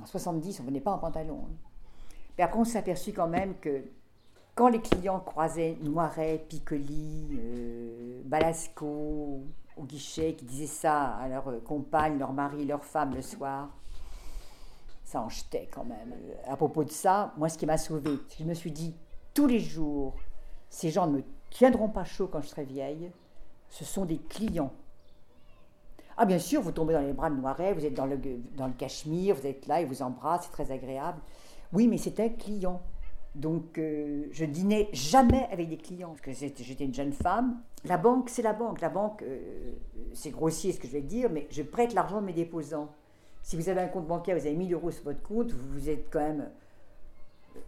[0.00, 1.48] En 70, on ne venait pas en pantalon.
[1.50, 1.54] hein.
[2.38, 3.82] Mais après, on s'est aperçu quand même que
[4.56, 9.42] Quand les clients croisaient Noiret, Piccoli, euh, Balasco
[9.76, 13.68] au guichet, qui disaient ça à leur compagne, leur mari, leur femme le soir,
[15.04, 16.10] ça en jetait quand même.
[16.10, 18.96] Euh, À propos de ça, moi, ce qui m'a sauvée, je me suis dit,
[19.34, 20.14] tous les jours,
[20.70, 23.12] ces gens ne me tiendront pas chaud quand je serai vieille,
[23.68, 24.72] ce sont des clients.
[26.16, 28.18] Ah, bien sûr, vous tombez dans les bras de Noiret, vous êtes dans le,
[28.56, 31.20] dans le cachemire, vous êtes là, il vous embrasse, c'est très agréable.
[31.74, 32.80] Oui, mais c'est un client.
[33.36, 37.60] Donc, euh, je dînais jamais avec des clients, parce que j'étais une jeune femme.
[37.84, 38.80] La banque, c'est la banque.
[38.80, 39.72] La banque, euh,
[40.14, 42.88] c'est grossier ce que je vais dire, mais je prête l'argent de mes déposants.
[43.42, 45.90] Si vous avez un compte bancaire, vous avez 1000 euros sur votre compte, vous, vous
[45.90, 46.48] êtes quand même.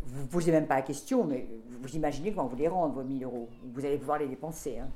[0.06, 1.46] Vous ne posez même pas la question, mais
[1.82, 3.50] vous imaginez comment vous les rendre, vos 1000 euros.
[3.74, 4.78] Vous allez pouvoir les dépenser.
[4.78, 4.88] hein.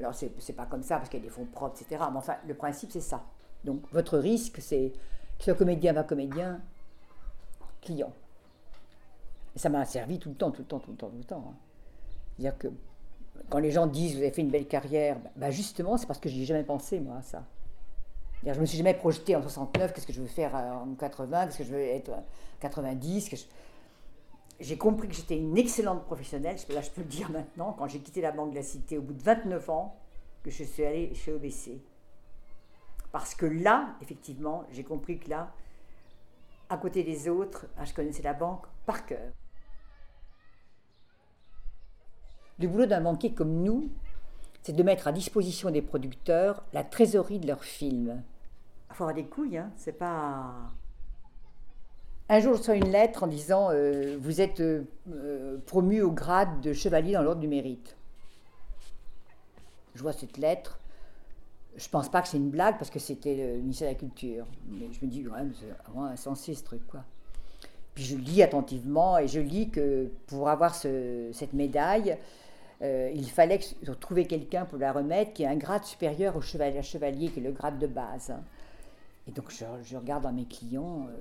[0.00, 2.02] Alors, c'est c'est pas comme ça, parce qu'il y a des fonds propres, etc.
[2.10, 3.22] Mais enfin, le principe, c'est ça.
[3.64, 4.92] Donc, votre risque, c'est
[5.38, 6.60] que ce comédien, va comédien,
[7.80, 8.12] client.
[9.60, 11.44] Ça m'a servi tout le temps, tout le temps, tout le temps, tout le temps.
[11.46, 11.54] hein.
[12.38, 12.68] C'est-à-dire que
[13.50, 16.18] quand les gens disent vous avez fait une belle carrière, bah, bah justement, c'est parce
[16.18, 17.44] que je n'y ai jamais pensé, moi, à ça.
[18.42, 21.44] Je me suis jamais projeté en 69, qu'est-ce que je veux faire euh, en 80,
[21.44, 22.24] qu'est-ce que je veux être en
[22.60, 23.28] 90.
[23.28, 23.36] que
[24.60, 27.98] J'ai compris que j'étais une excellente professionnelle, là je peux le dire maintenant, quand j'ai
[27.98, 29.94] quitté la Banque de la Cité au bout de 29 ans,
[30.42, 31.82] que je suis allée chez OBC.
[33.12, 35.52] Parce que là, effectivement, j'ai compris que là,
[36.70, 39.32] à côté des autres, ah, je connaissais la banque par cœur.
[42.60, 43.88] Le boulot d'un banquier comme nous,
[44.62, 48.22] c'est de mettre à disposition des producteurs la trésorerie de leurs films.
[48.90, 50.52] Il faut avoir des couilles, hein, c'est pas.
[52.28, 56.10] Un jour, je reçois une lettre en disant euh, Vous êtes euh, euh, promu au
[56.12, 57.96] grade de chevalier dans l'ordre du mérite.
[59.94, 60.78] Je vois cette lettre.
[61.76, 64.46] Je pense pas que c'est une blague parce que c'était le ministère de la Culture.
[64.68, 67.04] Mais je me dis, ouais, c'est vraiment insensé ce truc, quoi.
[67.94, 72.16] Puis je lis attentivement et je lis que pour avoir ce- cette médaille,
[72.82, 76.40] euh, il fallait que- trouver quelqu'un pour la remettre qui ait un grade supérieur au
[76.40, 78.32] chevalier, chevalier qui est le grade de base.
[79.28, 81.16] Et donc je, regarde dans mes clients, euh,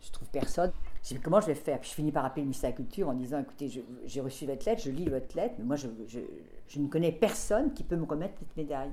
[0.00, 0.72] je trouve personne.
[1.02, 1.80] Je dis, comment je vais faire?
[1.80, 4.46] Puis je finis par appeler le ministère de la Culture en disant, écoutez, j'ai reçu
[4.46, 5.88] votre lettre, je lis votre lettre, mais moi je,
[6.78, 8.92] ne connais personne qui peut me remettre cette médaille.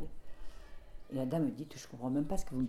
[1.11, 2.61] Et la dame me dit, je comprends même pas ce que vous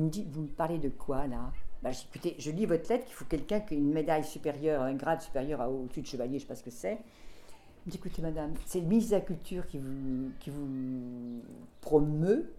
[0.00, 1.52] me, dites, vous me parlez de quoi là?
[1.82, 4.24] Bah, je dis, écoutez, je lis votre lettre qu'il faut quelqu'un qui a une médaille
[4.24, 6.98] supérieure, un grade supérieur au-dessus de chevalier, je sais pas ce que c'est.
[7.94, 10.60] Écoutez madame, c'est le ministre de la Culture qui vous,
[11.80, 12.50] promeut,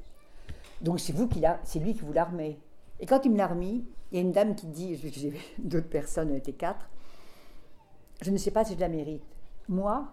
[0.81, 2.57] donc c'est vous qui l'a, c'est lui qui vous l'a remet.
[3.01, 5.89] Et quand il me l'a remis, il y a une dame qui dit, j'ai d'autres
[5.89, 6.87] personnes, on était quatre,
[8.21, 9.21] je ne sais pas si je la mérite.
[9.67, 10.07] Moi,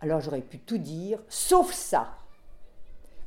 [0.00, 2.14] alors j'aurais pu tout dire, sauf ça.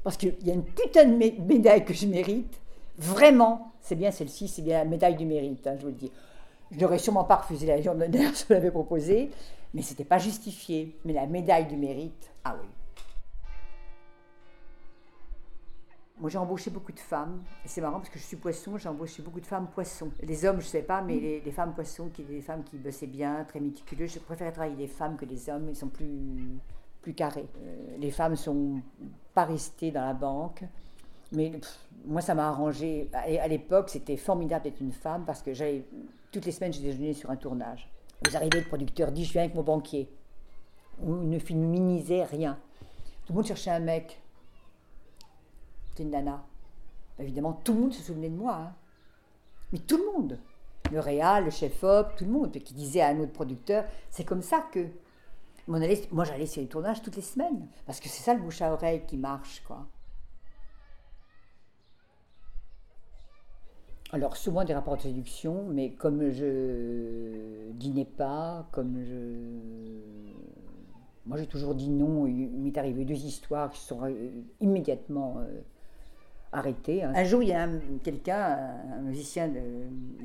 [0.03, 2.57] Parce qu'il y a une putain de mé- médaille que je mérite.
[2.97, 6.11] Vraiment, c'est bien celle-ci, c'est bien la médaille du mérite, hein, je vous le dis.
[6.71, 7.83] Je n'aurais sûrement pas refusé la si
[8.49, 9.29] je l'avais proposé,
[9.77, 10.97] mais ce n'était pas justifié.
[11.05, 12.67] Mais la médaille du mérite, ah oui.
[16.19, 17.43] Moi, j'ai embauché beaucoup de femmes.
[17.63, 20.11] Et c'est marrant parce que je suis poisson, j'ai embauché beaucoup de femmes poissons.
[20.23, 22.77] Les hommes, je ne sais pas, mais les, les femmes poissons, qui des femmes qui
[22.77, 24.15] bossaient bien, très méticuleuses.
[24.15, 25.69] Je préfère travailler des femmes que des hommes.
[25.69, 26.57] Ils sont plus,
[27.03, 27.45] plus carrés.
[27.59, 28.81] Euh, les femmes sont
[29.35, 30.63] pas restées dans la banque.
[31.33, 31.51] Mais
[32.03, 33.11] moi, ça m'a arrangé.
[33.13, 35.85] À, l'époque, c'était formidable d'être une femme parce que j'allais
[36.31, 37.91] toutes les semaines, je déjeunais sur un tournage.
[38.25, 40.10] Vous arrivez, le producteur dit Je viens avec mon banquier.
[41.03, 42.58] On ne féminisait rien.
[43.25, 44.21] Tout le monde cherchait un mec.
[45.89, 46.43] C'était une nana.
[47.17, 48.56] Bah, évidemment, tout le monde se souvenait de moi.
[48.56, 48.73] hein.
[49.71, 50.39] Mais tout le monde.
[50.91, 52.51] Le réal, le chef-op, tout le monde.
[52.51, 54.88] Puis qui disait à un autre producteur C'est comme ça que.
[55.67, 55.80] Moi,
[56.23, 57.67] j'allais sur les tournages toutes les semaines.
[57.86, 59.86] Parce que c'est ça le bouche à oreille qui marche, quoi.
[64.13, 69.15] Alors, souvent des rapports de séduction, mais comme je dînais pas, comme je.
[71.26, 72.26] Moi, j'ai toujours dit non.
[72.26, 74.30] Il m'est arrivé deux histoires qui sont euh,
[74.62, 75.60] immédiatement euh,
[76.54, 77.04] arrêtées.
[77.04, 77.12] hein.
[77.15, 79.60] Un jour, il y a un- quelqu'un, un, musicien de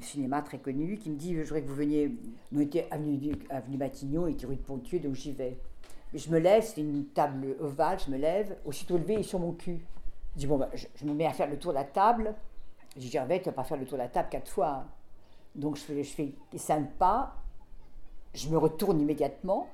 [0.01, 2.17] cinéma très connu, qui me dit Je voudrais que vous veniez.
[2.53, 5.59] Nous étions avenue, avenue Matignon, et était rue de Pontieux, donc j'y vais.
[6.15, 9.51] Je me lève, c'est une table ovale, je me lève, aussitôt levé, est sur mon
[9.53, 9.81] cul.
[10.37, 12.33] Je dis Bon, ben, je, je me mets à faire le tour de la table.
[12.95, 14.69] Je dis Gervais, tu vas pas faire le tour de la table quatre fois.
[14.69, 14.87] hein.
[15.55, 17.35] Donc je fais, je cinq pas,
[18.35, 19.69] je me retourne immédiatement.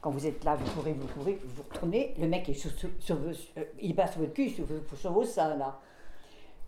[0.00, 2.70] Quand vous êtes là, vous courez, vous courez, vous vous retournez, le mec est sur,
[2.72, 4.64] sur- sur euh, il passe sur votre cul, sur,
[4.96, 5.78] sur vos seins là.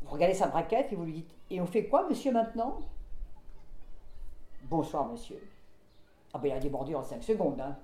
[0.03, 2.81] Vous regardez sa braquette et vous lui dites Et on fait quoi, monsieur, maintenant?
[4.65, 5.39] Bonsoir, monsieur.
[6.35, 7.61] Ah ben il a débordé en cinq secondes.
[7.61, 7.77] Hein.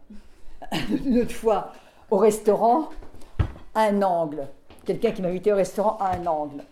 [1.05, 1.73] Une autre fois,
[2.11, 2.89] au restaurant,
[3.75, 4.49] un angle.
[4.85, 6.65] Quelqu'un qui m'a invité au restaurant à un angle.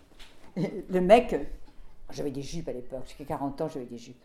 [0.89, 1.35] Le mec,
[2.11, 4.21] j'avais des jupes à l'époque, j'ai 40 ans, j'avais des jupes.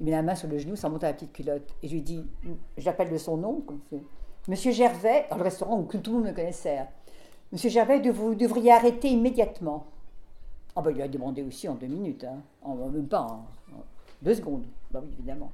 [0.00, 1.74] Il met la main sur le genou, ça monte à la petite culotte.
[1.82, 2.24] Et je lui dis,
[2.76, 3.64] je l'appelle de son nom.
[4.48, 6.78] Monsieur Gervais, dans le restaurant où tout le monde me connaissait.
[6.78, 6.88] hein.
[7.52, 9.86] Monsieur Gervais, vous devriez arrêter immédiatement.
[10.74, 12.42] Ah ben, il a demandé aussi en deux minutes, hein.
[12.92, 13.82] même pas, en- en
[14.20, 14.64] deux secondes.
[14.90, 15.50] Bah oui, évidemment.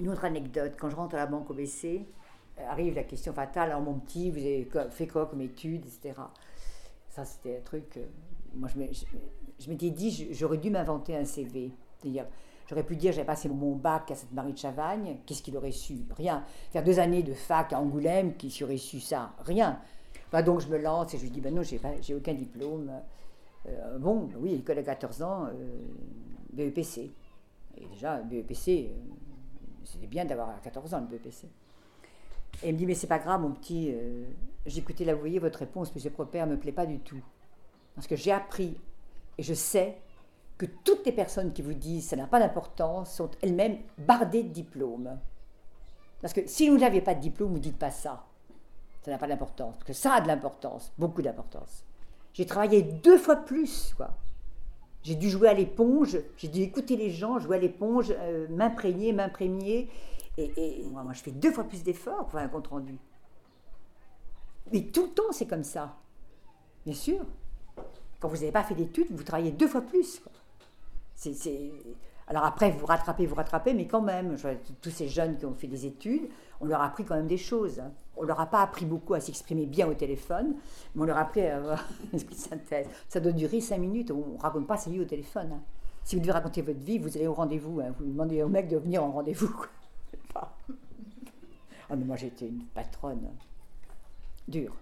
[0.00, 2.06] Une autre anecdote, quand je rentre à la banque au BC,
[2.58, 6.14] euh, arrive la question fatale, alors mon petit, vous avez fait quoi comme études, etc.
[7.18, 7.96] Ça, c'était un truc.
[7.96, 8.06] euh,
[8.54, 11.72] moi, je m'étais dit, j'aurais dû m'inventer un CV.
[11.98, 12.26] C'est-à-dire,
[12.68, 16.06] j'aurais pu dire, j'avais passé mon bac à Sainte-Marie de Chavagne, qu'est-ce qu'il aurait su?
[16.16, 16.44] Rien.
[16.70, 19.34] Faire deux années de fac à Angoulême, qui aurait su ça?
[19.40, 19.80] Rien.
[20.44, 22.88] Donc, je me lance et je lui dis, ben non, j'ai aucun diplôme.
[23.66, 25.52] Euh, bon, oui, école à 14 ans, euh,
[26.52, 27.10] BEPC.
[27.78, 29.10] Et déjà, BEPC, euh,
[29.82, 31.48] c'était bien d'avoir à 14 ans le BEPC.
[32.62, 33.92] Et il me dit, mais c'est pas grave, mon petit.
[33.92, 34.24] euh,
[34.66, 37.22] j'ai écouté, vous voyez, votre réponse, monsieur Propère, me plaît pas du tout.
[37.94, 38.76] Parce que j'ai appris
[39.38, 39.98] et je sais
[40.56, 44.48] que toutes les personnes qui vous disent ça n'a pas d'importance sont elles-mêmes bardées de
[44.48, 45.18] diplômes.
[46.20, 48.24] Parce que si vous n'aviez pas de diplôme, vous ne dites pas ça.
[49.02, 49.76] Ça n'a pas d'importance.
[49.76, 51.84] Parce que ça a de l'importance, beaucoup d'importance.
[52.32, 54.10] J'ai travaillé deux fois plus, quoi.
[55.04, 59.12] J'ai dû jouer à l'éponge, j'ai dû écouter les gens, jouer à l'éponge, euh, m'imprégner,
[59.12, 59.88] m'imprégner.
[60.38, 62.96] Et, moi, je fais deux fois plus d'efforts pour faire un compte rendu.
[64.72, 65.96] Mais tout le temps, c'est comme ça.
[66.84, 67.24] Bien sûr.
[68.20, 70.22] Quand vous n'avez pas fait d'études, vous travaillez deux fois plus.
[72.28, 74.36] Alors après, vous rattrapez, vous rattrapez, mais quand même,
[74.80, 76.28] tous ces jeunes qui ont fait des études,
[76.60, 77.80] on leur a appris quand même des choses.
[77.80, 77.90] hein.
[78.16, 80.54] On leur a pas appris beaucoup à s'exprimer bien au téléphone,
[80.94, 82.86] mais on leur a appris à avoir une synthèse.
[83.08, 85.50] Ça doit durer cinq minutes, on ne raconte pas sa vie au téléphone.
[85.52, 85.60] hein.
[86.04, 87.80] Si vous devez raconter votre vie, vous allez au rendez-vous.
[87.80, 87.92] hein.
[87.98, 89.50] Vous demandez au mec de venir en rendez-vous.
[90.38, 90.52] Pas-
[91.90, 93.28] Ah, mais moi, j'étais une patronne
[94.48, 94.74] dure.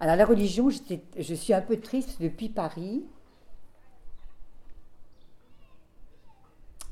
[0.00, 3.04] Alors la religion, je suis un peu triste depuis Paris.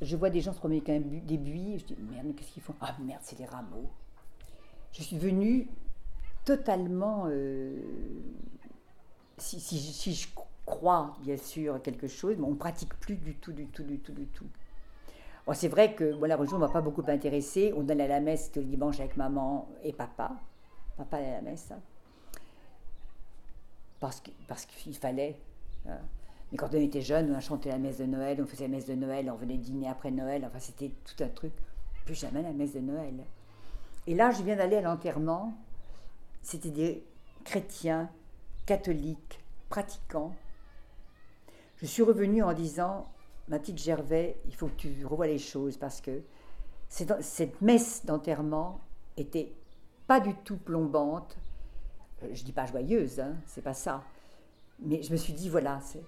[0.02, 2.74] Je vois des gens se promener avec des buis, je dis merde, qu'est-ce qu'ils font?
[2.80, 3.90] Ah merde, c'est des rameaux.
[4.92, 5.68] Je suis devenue
[6.44, 7.26] totalement.
[7.28, 7.76] euh,
[9.38, 10.28] si, si si
[10.70, 13.98] crois, bien sûr, quelque chose, mais on ne pratique plus du tout, du tout, du
[13.98, 14.46] tout, du tout.
[15.46, 17.72] Bon, c'est vrai que bon, la religion ne m'a pas beaucoup intéressée.
[17.76, 20.32] On allait à la messe tous les dimanches avec maman et papa.
[20.96, 21.70] Papa allait à la messe.
[21.72, 21.80] hein
[24.00, 25.36] parce qu'il fallait.
[25.86, 25.98] hein.
[26.50, 28.86] Mais quand on était jeune, on chantait la messe de Noël, on faisait la messe
[28.86, 31.52] de Noël, on venait dîner après Noël, enfin c'était tout un truc.
[32.06, 33.14] Plus jamais la messe de Noël.
[34.06, 35.52] Et là, je viens d'aller à l'enterrement.
[36.42, 37.04] C'était des
[37.44, 38.10] chrétiens,
[38.66, 40.32] catholiques, pratiquants.
[41.80, 43.06] Je suis revenue en disant,
[43.48, 46.20] ma petite Gervais, il faut que tu revoies les choses parce que
[46.90, 48.80] cette, messe d'enterrement
[49.16, 49.54] était
[50.06, 51.38] pas du tout plombante,
[52.22, 54.04] euh, je dis pas joyeuse, hein, c'est pas ça.
[54.82, 56.04] Mais je me suis dit, voilà, c'est-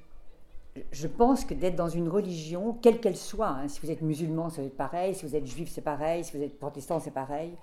[0.90, 4.48] je pense que d'être dans une religion, quelle qu'elle soit, hein, si vous êtes musulman,
[4.48, 7.56] être pareil, si vous êtes juif, c'est pareil, si vous êtes protestant, c'est pareil.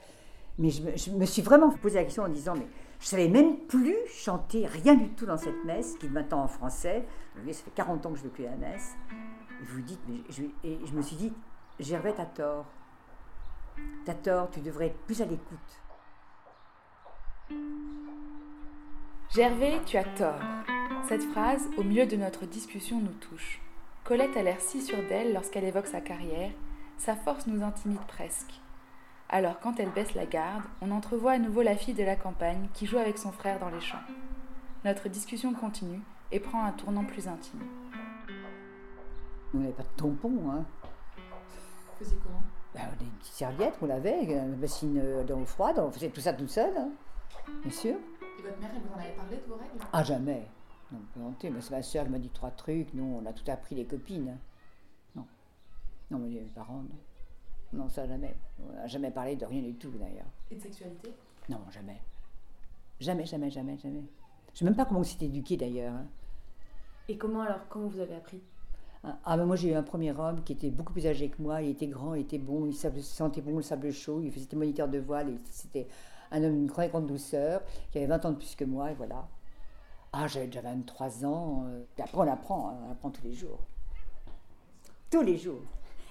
[0.57, 2.67] Mais je me, je me suis vraiment posé la question en disant, mais
[2.99, 7.05] je savais même plus chanter rien du tout dans cette messe, qui maintenant en français.
[7.35, 8.95] Vous ça fait 40 ans que je ne veux plus la messe.
[9.61, 11.33] Et vous dites, je, je me suis dit,
[11.79, 12.65] Gervais, t'as tort.
[14.05, 15.57] T'as tort, tu devrais être plus à l'écoute.
[19.33, 20.41] Gervais, tu as tort.
[21.07, 23.61] Cette phrase, au milieu de notre discussion, nous touche.
[24.03, 26.51] Colette a l'air si sûre d'elle lorsqu'elle évoque sa carrière,
[26.97, 28.59] sa force nous intimide presque.
[29.31, 32.67] Alors, quand elle baisse la garde, on entrevoit à nouveau la fille de la campagne
[32.73, 34.01] qui joue avec son frère dans les champs.
[34.83, 36.01] Notre discussion continue
[36.31, 37.59] et prend un tournant plus intime.
[39.53, 40.65] On n'avait pas de tampon, hein?
[41.15, 42.41] Vous faisiez comment?
[42.73, 46.33] Ben, des petites serviettes qu'on lavait, une bassine euh, d'eau froide, on faisait tout ça
[46.33, 46.89] tout seul, hein.
[47.61, 47.95] bien sûr.
[48.39, 49.85] Et votre mère, elle vous en avait parlé de vos règles?
[49.93, 50.47] Ah, jamais.
[50.91, 52.93] Non, plaisanter, mais c'est ma soeur qui m'a dit trois trucs.
[52.95, 54.37] Nous, on a tout appris, les copines.
[55.15, 55.25] Non.
[56.09, 56.97] Non, mais les parents, non.
[57.73, 58.35] Non, ça, jamais.
[58.67, 60.25] On n'a jamais parlé de rien du tout, d'ailleurs.
[60.51, 61.13] Et de sexualité?
[61.49, 62.01] Non, jamais.
[62.99, 64.03] Jamais, jamais, jamais, jamais.
[64.47, 65.93] Je ne sais même pas comment on s'est éduqué, d'ailleurs.
[65.93, 66.07] hein.
[67.07, 68.41] Et comment alors Comment vous avez appris?
[69.23, 71.61] Ah, mais moi j'ai eu un premier homme qui était beaucoup plus âgé que moi,
[71.61, 74.53] il était grand, il était bon, il savait- sentait bon le sable chaud, il faisait
[74.57, 75.87] moniteur de voile, c'était
[76.31, 77.61] un homme d'une grande, grande douceur,
[77.91, 79.25] qui avait 20 ans de plus que moi, et voilà.
[80.11, 83.59] Ah, j'avais déjà 23 ans, euh, après on apprend, hein, on apprend tous les jours.
[85.09, 85.61] Tous les jours.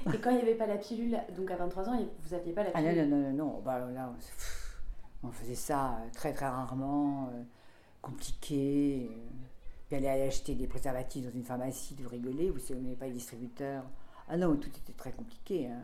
[0.07, 2.64] Et quand il n'y avait pas la pilule, donc à 23 ans, vous n'aviez pas
[2.64, 4.12] la Ah non, pilule non, non, non, non, bah, là,
[5.22, 7.42] on, faisait ça euh, très très rarement, euh,
[8.01, 9.11] compliqué.
[9.11, 9.14] euh,
[9.88, 12.94] puis aller aller acheter des préservatifs dans une pharmacie, de rigoler, vous savez, on n'avait
[12.96, 13.84] pas les distributeurs.
[14.28, 15.66] Ah non, tout était très compliqué.
[15.66, 15.82] Hein.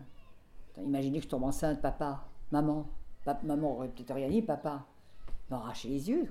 [0.82, 2.86] Imaginez que je tombe enceinte, papa, maman.
[3.42, 4.84] Maman aurait peut-être rien dit, papa.
[5.50, 6.30] Il arraché les yeux.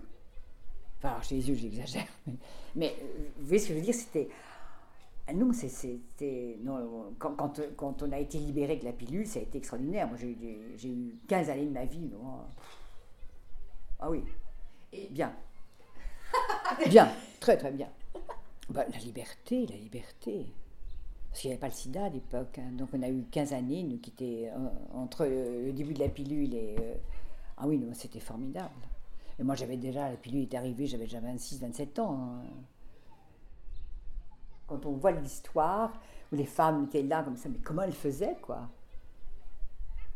[0.98, 2.06] Enfin, alors, chez les yeux, j'exagère.
[2.28, 2.36] Mais,
[2.76, 4.30] mais, euh, vous voyez ce que je veux dire C'était.
[5.28, 6.58] Ah Non, c'est- c'était.
[7.20, 10.08] Quand, quand, quand on a été libéré de la pilule, ça a été extraordinaire.
[10.08, 12.00] Moi, j'ai eu- j'ai eu 15 années de ma vie.
[12.12, 12.42] non,
[14.00, 14.24] Ah oui.
[15.12, 15.34] Bien.
[16.90, 17.10] Bien.
[17.40, 17.88] Très, très bien.
[18.70, 20.46] Bah, la liberté, la liberté.
[21.30, 22.60] Parce qu'il n'y avait pas le sida à l'époque.
[22.60, 22.72] hein.
[22.74, 26.10] Donc on a eu 15 années, nous, qui étaient euh, entre le début de la
[26.10, 26.76] pilule et.
[26.80, 26.96] euh,
[27.58, 28.70] ah oui, non, c'était formidable.
[29.40, 32.14] Et moi, j'avais déjà, la pilule est arrivée, j'avais déjà 26, 27 ans.
[32.20, 32.44] hein.
[34.68, 35.92] Quand on voit l'histoire
[36.32, 38.70] où les femmes étaient là comme ça, mais comment elles faisaient, quoi?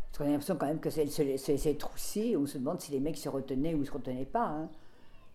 [0.06, 2.36] Parce qu'on a l'impression quand même que elles se, laissaient trousser.
[2.38, 4.46] On se demande si les mecs se retenaient ou se retenaient pas.
[4.46, 4.70] Hein.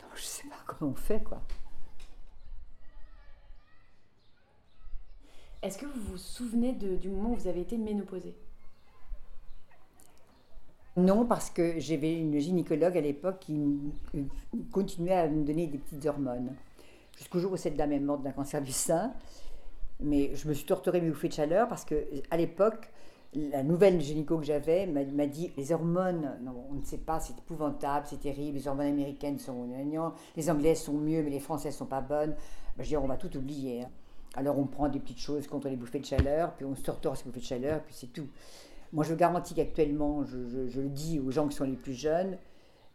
[0.00, 1.40] Donc, je sais pas comment on fait, quoi.
[5.62, 8.34] Est-ce que vous vous souvenez de- du moment où vous avez été ménopausée?
[10.96, 14.28] Non, parce que j'avais une gynécologue à l'époque qui m-
[14.72, 16.54] continuait à me donner des petites hormones.
[17.16, 19.12] Jusqu'au jour où cette dame est morte d'un cancer du sein.
[20.00, 22.90] Mais je me suis torturée mes bouffées de chaleur parce que à l'époque,
[23.34, 27.38] la nouvelle gynéco que j'avais m'a dit les hormones, non, on ne sait pas, c'est
[27.38, 31.76] épouvantable, c'est terrible, les hormones américaines sont gagnantes, les anglaises sont mieux, mais les françaises
[31.76, 32.34] sont pas bonnes.
[32.76, 33.82] Ben, je dis, on va tout oublier.
[33.82, 33.90] hein.
[34.34, 37.16] Alors on prend des petites choses contre les bouffées de chaleur, puis on se torture
[37.16, 38.26] ces bouffées de chaleur, puis c'est tout.
[38.92, 42.36] Moi, je garantis qu'actuellement, je le dis aux gens qui sont les plus jeunes,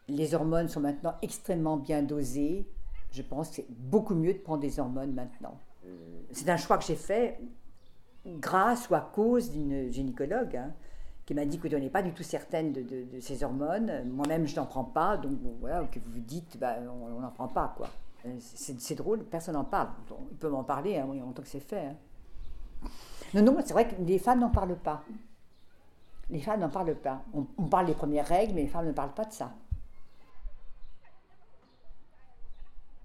[0.08, 2.68] les hormones sont maintenant extrêmement bien dosées.
[3.12, 5.58] Je pense que c'est beaucoup mieux de prendre des hormones maintenant.
[6.32, 7.40] C'est un choix que j'ai fait
[8.26, 10.72] grâce ou à cause d'une gynécologue hein,
[11.26, 14.04] qui m'a dit que on n'est pas du tout certaine de, de- ces hormones.
[14.12, 17.48] Moi-même, je n'en prends pas, donc voilà, que vous vous dites, bah, on n'en prend
[17.48, 17.74] pas.
[17.78, 17.88] quoi.
[18.26, 19.90] Euh, C'est drôle, personne n'en parle.
[20.32, 21.86] Il peut m'en parler, hein, oui, en tant que c'est fait.
[21.86, 21.96] hein.
[23.34, 25.04] Non, non, c'est vrai que les femmes n'en parlent pas.
[26.30, 27.22] Les femmes n'en parlent pas.
[27.34, 29.54] On, on parle des premières règles, mais les femmes ne parlent pas de ça.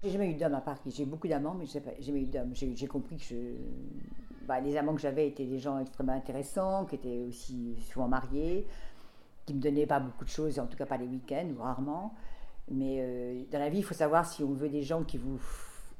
[0.03, 0.79] J'ai jamais eu d'homme à Paris.
[0.87, 2.51] J'ai beaucoup d'amants, mais pas- j'ai jamais eu d'homme.
[2.53, 3.35] J'ai compris que je,
[4.45, 8.67] bah, les amants que j'avais étaient des gens extrêmement intéressants, qui étaient aussi souvent mariés,
[9.45, 12.13] qui me donnaient pas beaucoup de choses, en tout cas pas les week-ends, ou rarement.
[12.71, 15.39] Mais euh, dans la vie, il faut savoir si on veut des gens qui vous,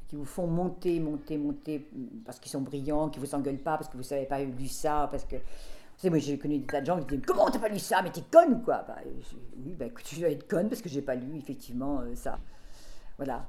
[0.10, 1.88] qui vous font monter, monter, monter,
[2.26, 5.08] parce qu'ils sont brillants, qui vous engueulent pas, parce que vous savez pas lu ça,
[5.12, 5.38] parce que.
[6.06, 8.01] Moi j'ai connu des tas de gens qui disaient Comment t'as pas lu ça?
[8.01, 10.89] Mais t'es conne quoi bah, je- Oui, bah écoute, je dois être conne parce que
[10.89, 12.39] j'ai pas lu effectivement euh, ça.
[13.18, 13.47] Voilà.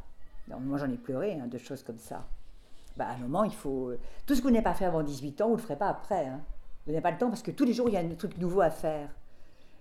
[0.49, 2.25] Moi j'en ai pleuré hein, de choses comme ça.
[2.97, 3.91] Bah, à un moment, il faut.
[4.27, 5.89] Tout ce que vous n'avez pas fait avant 18 ans, vous ne le ferez pas
[5.89, 6.27] après.
[6.27, 6.41] hein.
[6.87, 8.39] Vous n'avez pas le temps parce que tous les jours, il y a un truc
[8.39, 9.09] nouveau à faire.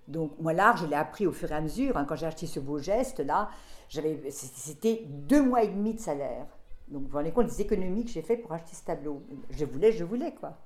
[0.07, 1.95] Donc, moi, l'art, je l'ai appris au fur et à mesure.
[1.97, 2.05] hein.
[2.05, 3.49] Quand j'ai acheté ce beau geste-là,
[3.89, 6.47] j'avais- c'était deux mois et demi de salaire.
[6.87, 9.21] Donc, vous vous rendez compte des économies que j'ai fait pour acheter ce tableau.
[9.51, 10.57] Je voulais, je voulais, quoi.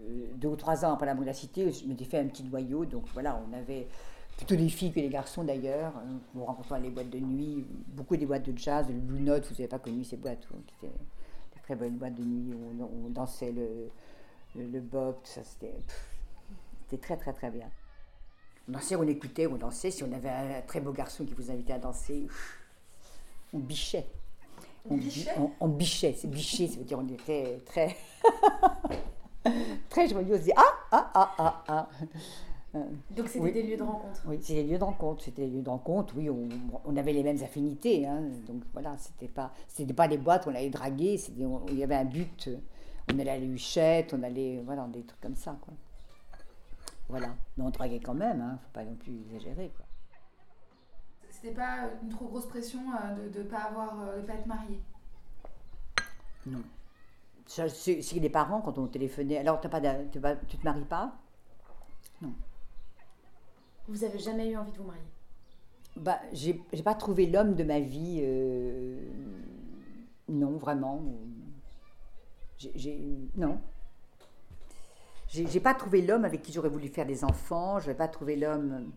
[0.00, 2.42] Euh, Deux ou trois ans après la de la cité, je m'étais fait un petit
[2.44, 2.84] noyau.
[2.84, 3.86] Donc, voilà, on avait
[4.44, 5.92] plutôt des filles que des garçons d'ailleurs.
[6.34, 9.44] On rencontrait dans les boîtes de nuit, beaucoup des boîtes de jazz, le Blue Note,
[9.46, 10.94] vous n'avez pas connu ces boîtes, qui étaient
[11.54, 13.90] des très bonnes boîtes de nuit où on, on dansait le,
[14.56, 16.06] le, le bob, tout ça, c'était pff,
[16.82, 17.68] c'était très très très bien.
[18.68, 19.90] On dansait, on écoutait, on dansait.
[19.90, 22.58] Si on avait un très beau garçon qui vous invitait à danser, pff,
[23.52, 24.06] on bichait.
[24.88, 27.94] On, bi- on, on bichait, c'est bicher, ça veut dire on était très.
[29.90, 31.88] très joyeux, on se disait ah, ah, ah, ah, ah.
[32.76, 33.52] Euh, Donc c'était Oui.
[33.52, 34.22] des lieux de rencontre.
[34.26, 35.24] oui, c'est des lieux de rencontre.
[35.24, 36.14] C'était des lieux de rencontre.
[36.16, 36.48] Oui, on,
[36.84, 38.06] on avait les mêmes affinités.
[38.06, 38.22] hein.
[38.46, 41.18] donc voilà, c'était pas, c'était pas des boîtes on allait draguer.
[41.18, 42.48] C'était, on- il y avait un but.
[43.12, 45.74] On allait à la Huchette, on allait, voilà, des trucs comme ça, quoi.
[47.08, 47.34] Voilà.
[47.56, 48.40] Mais on draguait quand même.
[48.40, 49.84] Hein, faut pas non plus exagérer, quoi.
[51.28, 54.46] C'était pas une trop grosse pression euh, de ne pas avoir, euh, de pas être
[54.46, 54.80] mariée.
[56.46, 56.62] Non.
[57.46, 59.38] C'est, les parents quand on téléphonait.
[59.38, 60.04] Alors, t'as pas, d'a-
[60.46, 61.16] tu, te maries pas?
[63.90, 65.02] Vous avez jamais eu envie de vous marier?
[65.96, 68.20] Bah, j'ai, j'ai pas trouvé l'homme de ma vie.
[68.22, 69.00] euh,
[70.28, 71.02] non, vraiment.
[72.56, 73.00] J'ai, j'ai-
[73.36, 73.60] non.
[75.26, 77.80] J'ai, j'ai pas trouvé l'homme avec qui j'aurais voulu faire des enfants.
[77.80, 78.92] Je n'ai pas trouvé l'homme.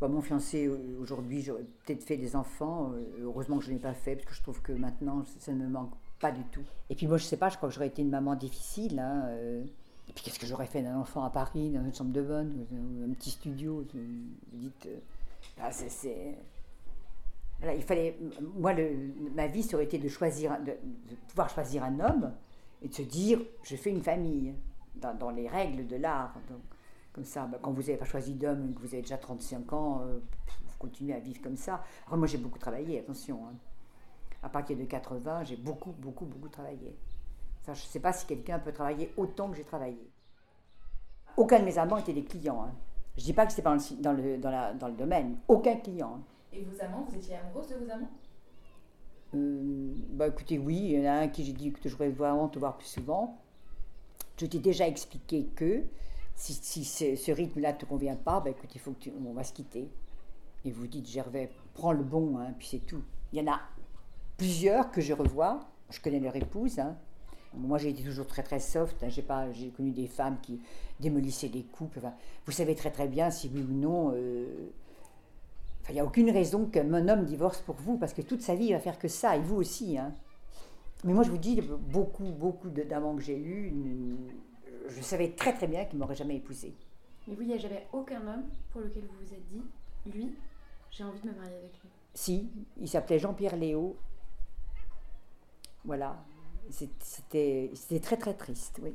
[0.00, 2.90] Bah, mon fiancé euh, aujourd'hui, j'aurais peut-être fait des enfants.
[2.94, 5.52] euh, Heureusement que je ne l'ai pas fait parce que je trouve que maintenant ça
[5.52, 6.64] ne me manque pas du tout.
[6.90, 7.48] Et puis moi, je sais pas.
[7.48, 8.98] Je crois que j'aurais été une maman difficile.
[8.98, 9.64] hein, euh.
[10.08, 12.66] Et puis qu'est-ce que j'aurais fait d'un enfant à Paris, dans une chambre de bonne,
[12.72, 14.86] ou un petit studio Vous dites.
[14.86, 14.98] euh.
[17.58, 18.18] Voilà, il fallait.
[18.56, 18.74] Moi,
[19.34, 20.72] ma vie, ça aurait été de choisir, de,
[21.28, 22.32] pouvoir choisir un homme
[22.82, 24.54] et de se dire, je fais une famille
[24.96, 26.34] dans, dans les règles de l'art.
[26.50, 26.60] Donc,
[27.12, 29.72] comme ça, bah, quand vous n'avez pas choisi d'homme, et que vous avez déjà 35
[29.72, 30.18] ans, euh,
[30.66, 31.82] vous continuez à vivre comme ça.
[32.06, 33.46] Alors, moi, j'ai beaucoup travaillé, attention.
[33.46, 33.54] hein.
[34.42, 36.94] À partir de 80, j'ai beaucoup, beaucoup, beaucoup travaillé.
[37.66, 40.10] Je ne sais pas si quelqu'un peut travailler autant que j'ai travaillé.
[41.36, 42.62] Aucun de mes amants étaient des clients.
[42.64, 42.72] hein.
[43.16, 44.94] Je ne dis pas que c'était pas dans le, dans, le, dans, la- dans le
[44.94, 45.36] domaine.
[45.48, 46.16] Aucun client.
[46.18, 46.22] hein.
[46.52, 48.10] Et vos amants, vous étiez amoureuse de vos amants?
[49.34, 52.10] Euh, bah écoutez, oui, il y en a un qui j'ai dit que je voudrais
[52.10, 53.38] vraiment te voir plus souvent.
[54.36, 55.82] Je t'ai déjà expliqué que
[56.36, 59.12] si, si ce, ce rythme-là ne te convient pas, bah écoute, il faut que tu,
[59.26, 59.88] on va se quitter.
[60.64, 63.02] Et vous dites, Gervais, prends le bon, hein, puis c'est tout.
[63.32, 63.60] Il y en a
[64.36, 65.60] plusieurs que je revois,
[65.90, 66.78] je connais leur épouse.
[66.78, 66.96] hein.
[67.56, 69.02] Moi, j'ai été toujours très très soft.
[69.02, 69.08] hein.
[69.08, 70.60] J'ai pas, j'ai connu des femmes qui
[71.00, 71.98] démolissaient des couples.
[71.98, 72.14] Enfin,
[72.46, 74.12] vous savez très très bien si oui ou non.
[74.14, 74.46] euh,
[75.82, 78.54] Enfin, il n'y a aucune raison qu'un homme divorce pour vous, parce que toute sa
[78.54, 79.98] vie, il va faire que ça, et vous aussi.
[79.98, 80.14] hein.
[81.04, 83.70] Mais moi, je vous dis, beaucoup, beaucoup d'amants que j'ai eus,
[84.88, 86.72] je savais très très bien qu'ils ne m'auraient jamais épousée.
[87.28, 87.54] Mais vous, il n'y
[87.92, 89.62] aucun homme pour lequel vous vous êtes dit,
[90.10, 90.34] lui,
[90.90, 91.90] j'ai envie de me marier avec lui.
[92.14, 92.48] Si,
[92.80, 93.96] il s'appelait Jean-Pierre Léo.
[95.84, 96.16] Voilà.
[96.70, 97.70] C'était
[98.02, 98.94] très très triste, oui.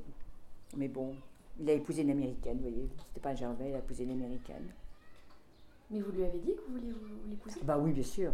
[0.78, 1.16] Mais bon,
[1.60, 2.90] il a épousé une américaine, vous voyez.
[3.08, 4.74] C'était pas un Gervais, il a épousé une américaine.
[5.92, 6.94] Mais vous lui avez dit que vous vouliez
[7.30, 7.60] l'épouser?
[7.64, 8.32] Bah oui, bien sûr.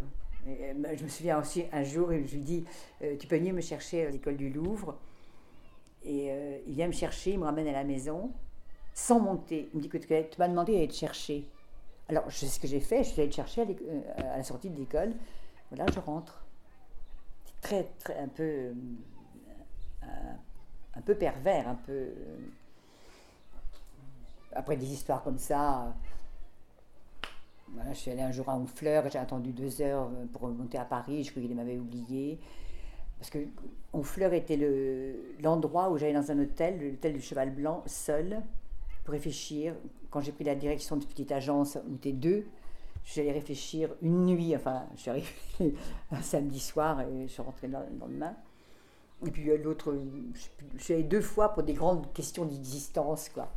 [0.47, 2.65] Et, euh, bah, je me souviens aussi un jour, je lui dis
[3.01, 4.97] euh, Tu peux venir me chercher à l'école du Louvre
[6.03, 8.31] Et euh, il vient me chercher, il me ramène à la maison,
[8.93, 9.69] sans monter.
[9.73, 11.49] Il me dit que tu m'as demandé d'aller te chercher.
[12.09, 14.43] Alors, je sais ce que j'ai fait, je suis allée te chercher à, à la
[14.43, 15.13] sortie de l'école.
[15.71, 16.45] Voilà, je rentre.
[17.45, 18.73] C'est très, très, un peu.
[20.07, 20.33] Euh,
[20.95, 21.91] un, peu pervers, un peu.
[21.93, 22.37] euh,
[24.53, 25.93] après des histoires comme ça.
[27.73, 30.77] Voilà, je suis allée un jour à Honfleur, j'ai attendu deux heures euh, pour remonter
[30.77, 32.39] à Paris, je croyais qu'il m'avait oublié.
[33.19, 33.39] Parce que
[33.93, 38.41] Honfleur était le- l'endroit où j'allais dans un hôtel, l'hôtel du Cheval Blanc, seul,
[39.03, 39.75] pour réfléchir.
[40.09, 42.45] Quand j'ai pris la direction de petite agence, on était deux,
[43.05, 45.27] j'allais réfléchir une nuit, enfin, je suis arrivée
[46.11, 48.35] un samedi soir et je suis rentrée le lendemain.
[49.25, 50.03] Et puis euh, l'autre, euh,
[50.77, 53.51] je suis allée deux fois pour des grandes questions d'existence, quoi.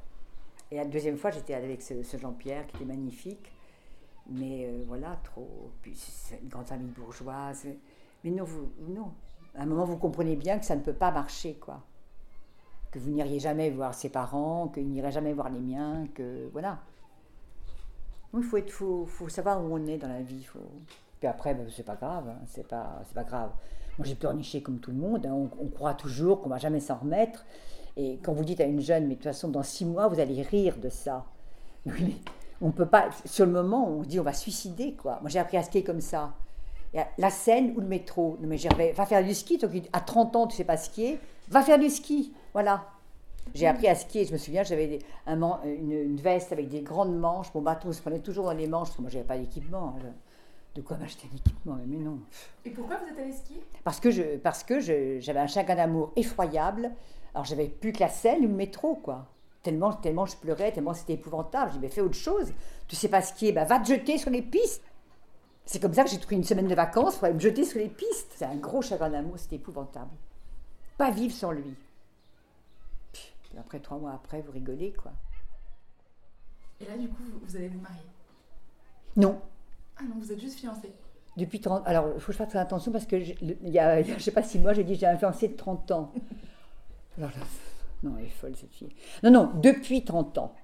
[0.71, 3.53] Et la deuxième fois, j'étais avec ce, Jean-Pierre qui était magnifique.
[4.31, 5.71] Mais euh, voilà, trop.
[5.95, 7.67] C'est une grande famille bourgeoise.
[8.25, 9.13] Mais non, vous, non.
[9.55, 11.83] À un moment, vous comprenez bien que ça ne peut pas marcher, quoi.
[12.91, 16.49] Que vous n'iriez jamais voir ses parents, qu'il n'irait jamais voir les miens, que.
[16.53, 16.81] Voilà.
[18.35, 20.45] Il faut, être, faut, faut savoir où on est dans la vie.
[20.45, 20.61] Faut...
[21.19, 22.29] Puis après, ben, c'est pas grave.
[22.29, 23.51] hein, c'est pas, pas grave.
[23.99, 25.27] Moi, j'ai pleurniché comme tout le monde.
[25.27, 27.45] hein, On, on croit toujours qu'on va jamais s'en remettre.
[27.97, 30.21] Et quand vous dites à une jeune, mais de toute façon, dans six mois, vous
[30.21, 31.25] allez rire de ça.
[31.87, 32.17] Oui,
[32.61, 33.09] on peut pas.
[33.25, 35.19] Sur le moment, on se dit on va suicider, quoi.
[35.21, 36.33] Moi, j'ai appris à skier comme ça.
[36.93, 38.37] Il y a la Seine ou le métro.
[38.41, 39.59] Non, mais Gervais, va faire du ski.
[39.59, 41.19] Toi à 30 ans, tu sais pas skier,
[41.49, 42.33] va faire du ski.
[42.53, 42.85] Voilà.
[43.55, 44.25] J'ai appris à skier.
[44.27, 47.53] Je me souviens, j'avais un une veste avec des grandes manches.
[47.55, 48.89] Mon bâton se prenait toujours dans les manches.
[48.89, 49.95] Parce que moi, j'avais pas d'équipement.
[49.99, 50.13] hein.
[50.79, 52.21] De quoi m'acheter un équipement Mais non.
[52.65, 53.61] Et pourquoi vous êtes allé skier?
[53.83, 56.93] Parce que je, parce que je- j'avais un chagrin d'amour effroyable.
[57.35, 59.27] Alors j'avais plus que la Seine ou le métro, quoi.
[59.65, 61.73] Tellement, tellement je pleurais, tellement c'était épouvantable.
[61.73, 62.53] J'ai dit, mais fais autre chose.
[62.87, 64.85] Tu sais pas skier, bah, va te jeter sur les pistes.
[65.65, 67.81] C'est comme ça que j'ai pris une semaine de vacances pour aller me jeter sur
[67.81, 68.33] les pistes.
[68.37, 70.13] C'est un gros chagrin d'amour, c'était épouvantable.
[70.97, 71.75] Pas vivre sans lui.
[73.13, 75.11] Puis après, trois mois après, vous rigolez, quoi.
[76.81, 77.99] Et là, du coup, vous allez vous marier?
[79.17, 79.41] Non,
[79.99, 80.93] Ah non, vous êtes juste fiancés.
[81.37, 83.79] Depuis 30 Alors, il faut que je fasse très attention parce que, le- il y
[83.79, 85.57] a, il y a- je sais pas si moi, j'ai dit j'ai un fiancé de
[85.57, 86.13] 30 ans.
[87.19, 87.37] Alors là,
[88.03, 88.95] non, elle est folle cette fille.
[89.23, 90.55] Non, non, depuis 30 ans.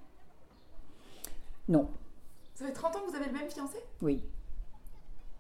[1.69, 1.89] Non,
[2.55, 3.79] Ça fait 30 ans que vous avez le même fiancé?
[4.03, 4.23] Oui.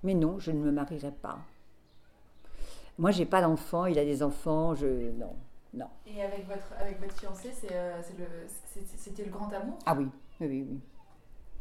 [0.03, 1.38] Mais non, je ne me marierai pas.
[2.99, 5.11] Moi, j'ai pas d'enfant, il a des enfants, je.
[5.12, 5.34] Non,
[5.74, 5.88] non.
[6.07, 8.26] Et avec votre, avec votre fiancé, euh, c'est le,
[8.72, 9.78] c'est- c'était le grand amour?
[9.86, 10.07] Ah oui,
[10.40, 10.66] oui, oui.
[10.70, 10.80] oui.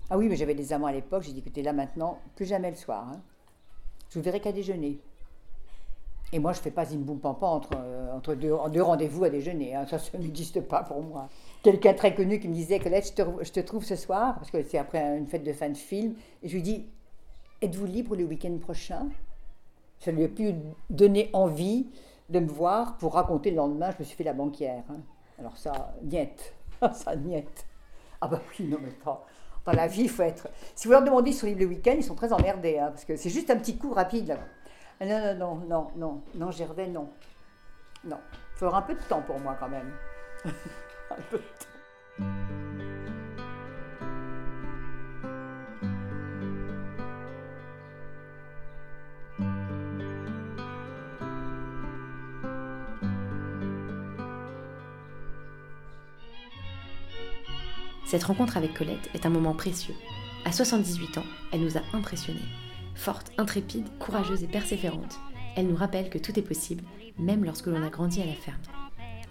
[0.09, 2.69] Ah oui, mais j'avais des amants à l'époque, j'ai dit écoutez, là maintenant, plus jamais
[2.69, 3.07] le soir.
[3.09, 3.21] hein.
[4.09, 4.99] Je vous verrai qu'à déjeuner.
[6.31, 9.75] Et moi, je fais pas zim boum pampan entre, euh, entre deux, rendez-vous à déjeuner.
[9.75, 9.85] hein.
[9.87, 11.29] Ça, ça n'existe pas pour moi.
[11.61, 14.77] Quelqu'un très connu qui me disait te, je te trouve ce soir, parce que c'est
[14.77, 16.85] après une fête de fin de film, et je lui dis
[17.61, 19.07] Êtes-vous libre le week-end prochain?
[19.99, 20.53] Ça lui a pu
[20.89, 21.87] donner envie
[22.29, 24.83] de me voir pour raconter le lendemain Je me suis fait la banquière.
[24.89, 24.99] hein.
[25.39, 26.53] Alors ça, niette.
[26.93, 27.65] ça, niette.
[28.21, 29.25] Ah bah oui, non, mais pas.
[29.65, 30.49] Dans la vie, il faut être.
[30.75, 33.29] Si vous leur demandez sur le week-end, ils sont très emmerdés, hein, parce que c'est
[33.29, 34.37] juste un petit coup rapide.
[34.99, 37.09] Ah Non, non, non, non, non, non, Gervais, non.
[38.03, 38.19] Non.
[38.59, 39.91] Il avoir un peu de temps pour moi quand même.
[40.45, 42.72] un peu de temps.
[58.13, 59.95] Cette rencontre avec Colette est un moment précieux.
[60.45, 62.37] À 78 ans, elle nous a impressionnés.
[62.93, 65.17] Forte, intrépide, courageuse et persévérante,
[65.55, 66.83] elle nous rappelle que tout est possible,
[67.17, 68.61] même lorsque l'on a grandi à la ferme.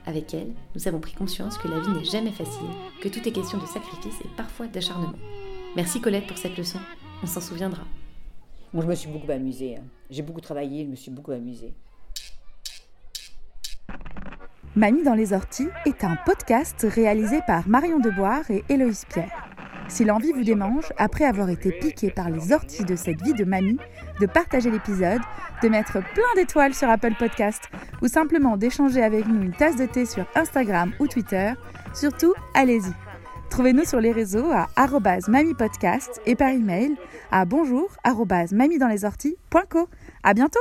[0.04, 2.66] Avec elle, nous avons pris conscience que la vie n'est jamais facile,
[3.00, 5.14] que tout est question de sacrifice et parfois d'acharnement.
[5.76, 6.80] Merci Colette pour cette leçon,
[7.22, 7.84] on s'en souviendra.
[8.72, 9.76] Moi, je me suis beaucoup amusée.
[9.76, 9.84] hein.
[10.10, 11.72] J'ai beaucoup travaillé, je me suis beaucoup amusée.
[14.74, 19.50] Mamie dans les orties est un podcast réalisé par Marion Deboire et Héloïse Pierre.
[19.88, 23.44] Si l'envie vous démange, après avoir été piqué par les orties de cette vie de
[23.44, 23.76] mamie,
[24.18, 25.20] de partager l'épisode,
[25.62, 27.64] de mettre plein d'étoiles sur Apple Podcast
[28.00, 31.52] ou simplement d'échanger avec nous une tasse de thé sur Instagram ou Twitter,
[31.92, 32.92] surtout allez-y.
[33.50, 34.68] Trouvez-nous sur les réseaux à
[35.28, 36.96] mamipodcast et par email
[37.30, 39.88] à bonjour arrobase mamiedanslesorties.co.
[40.22, 40.60] À bientôt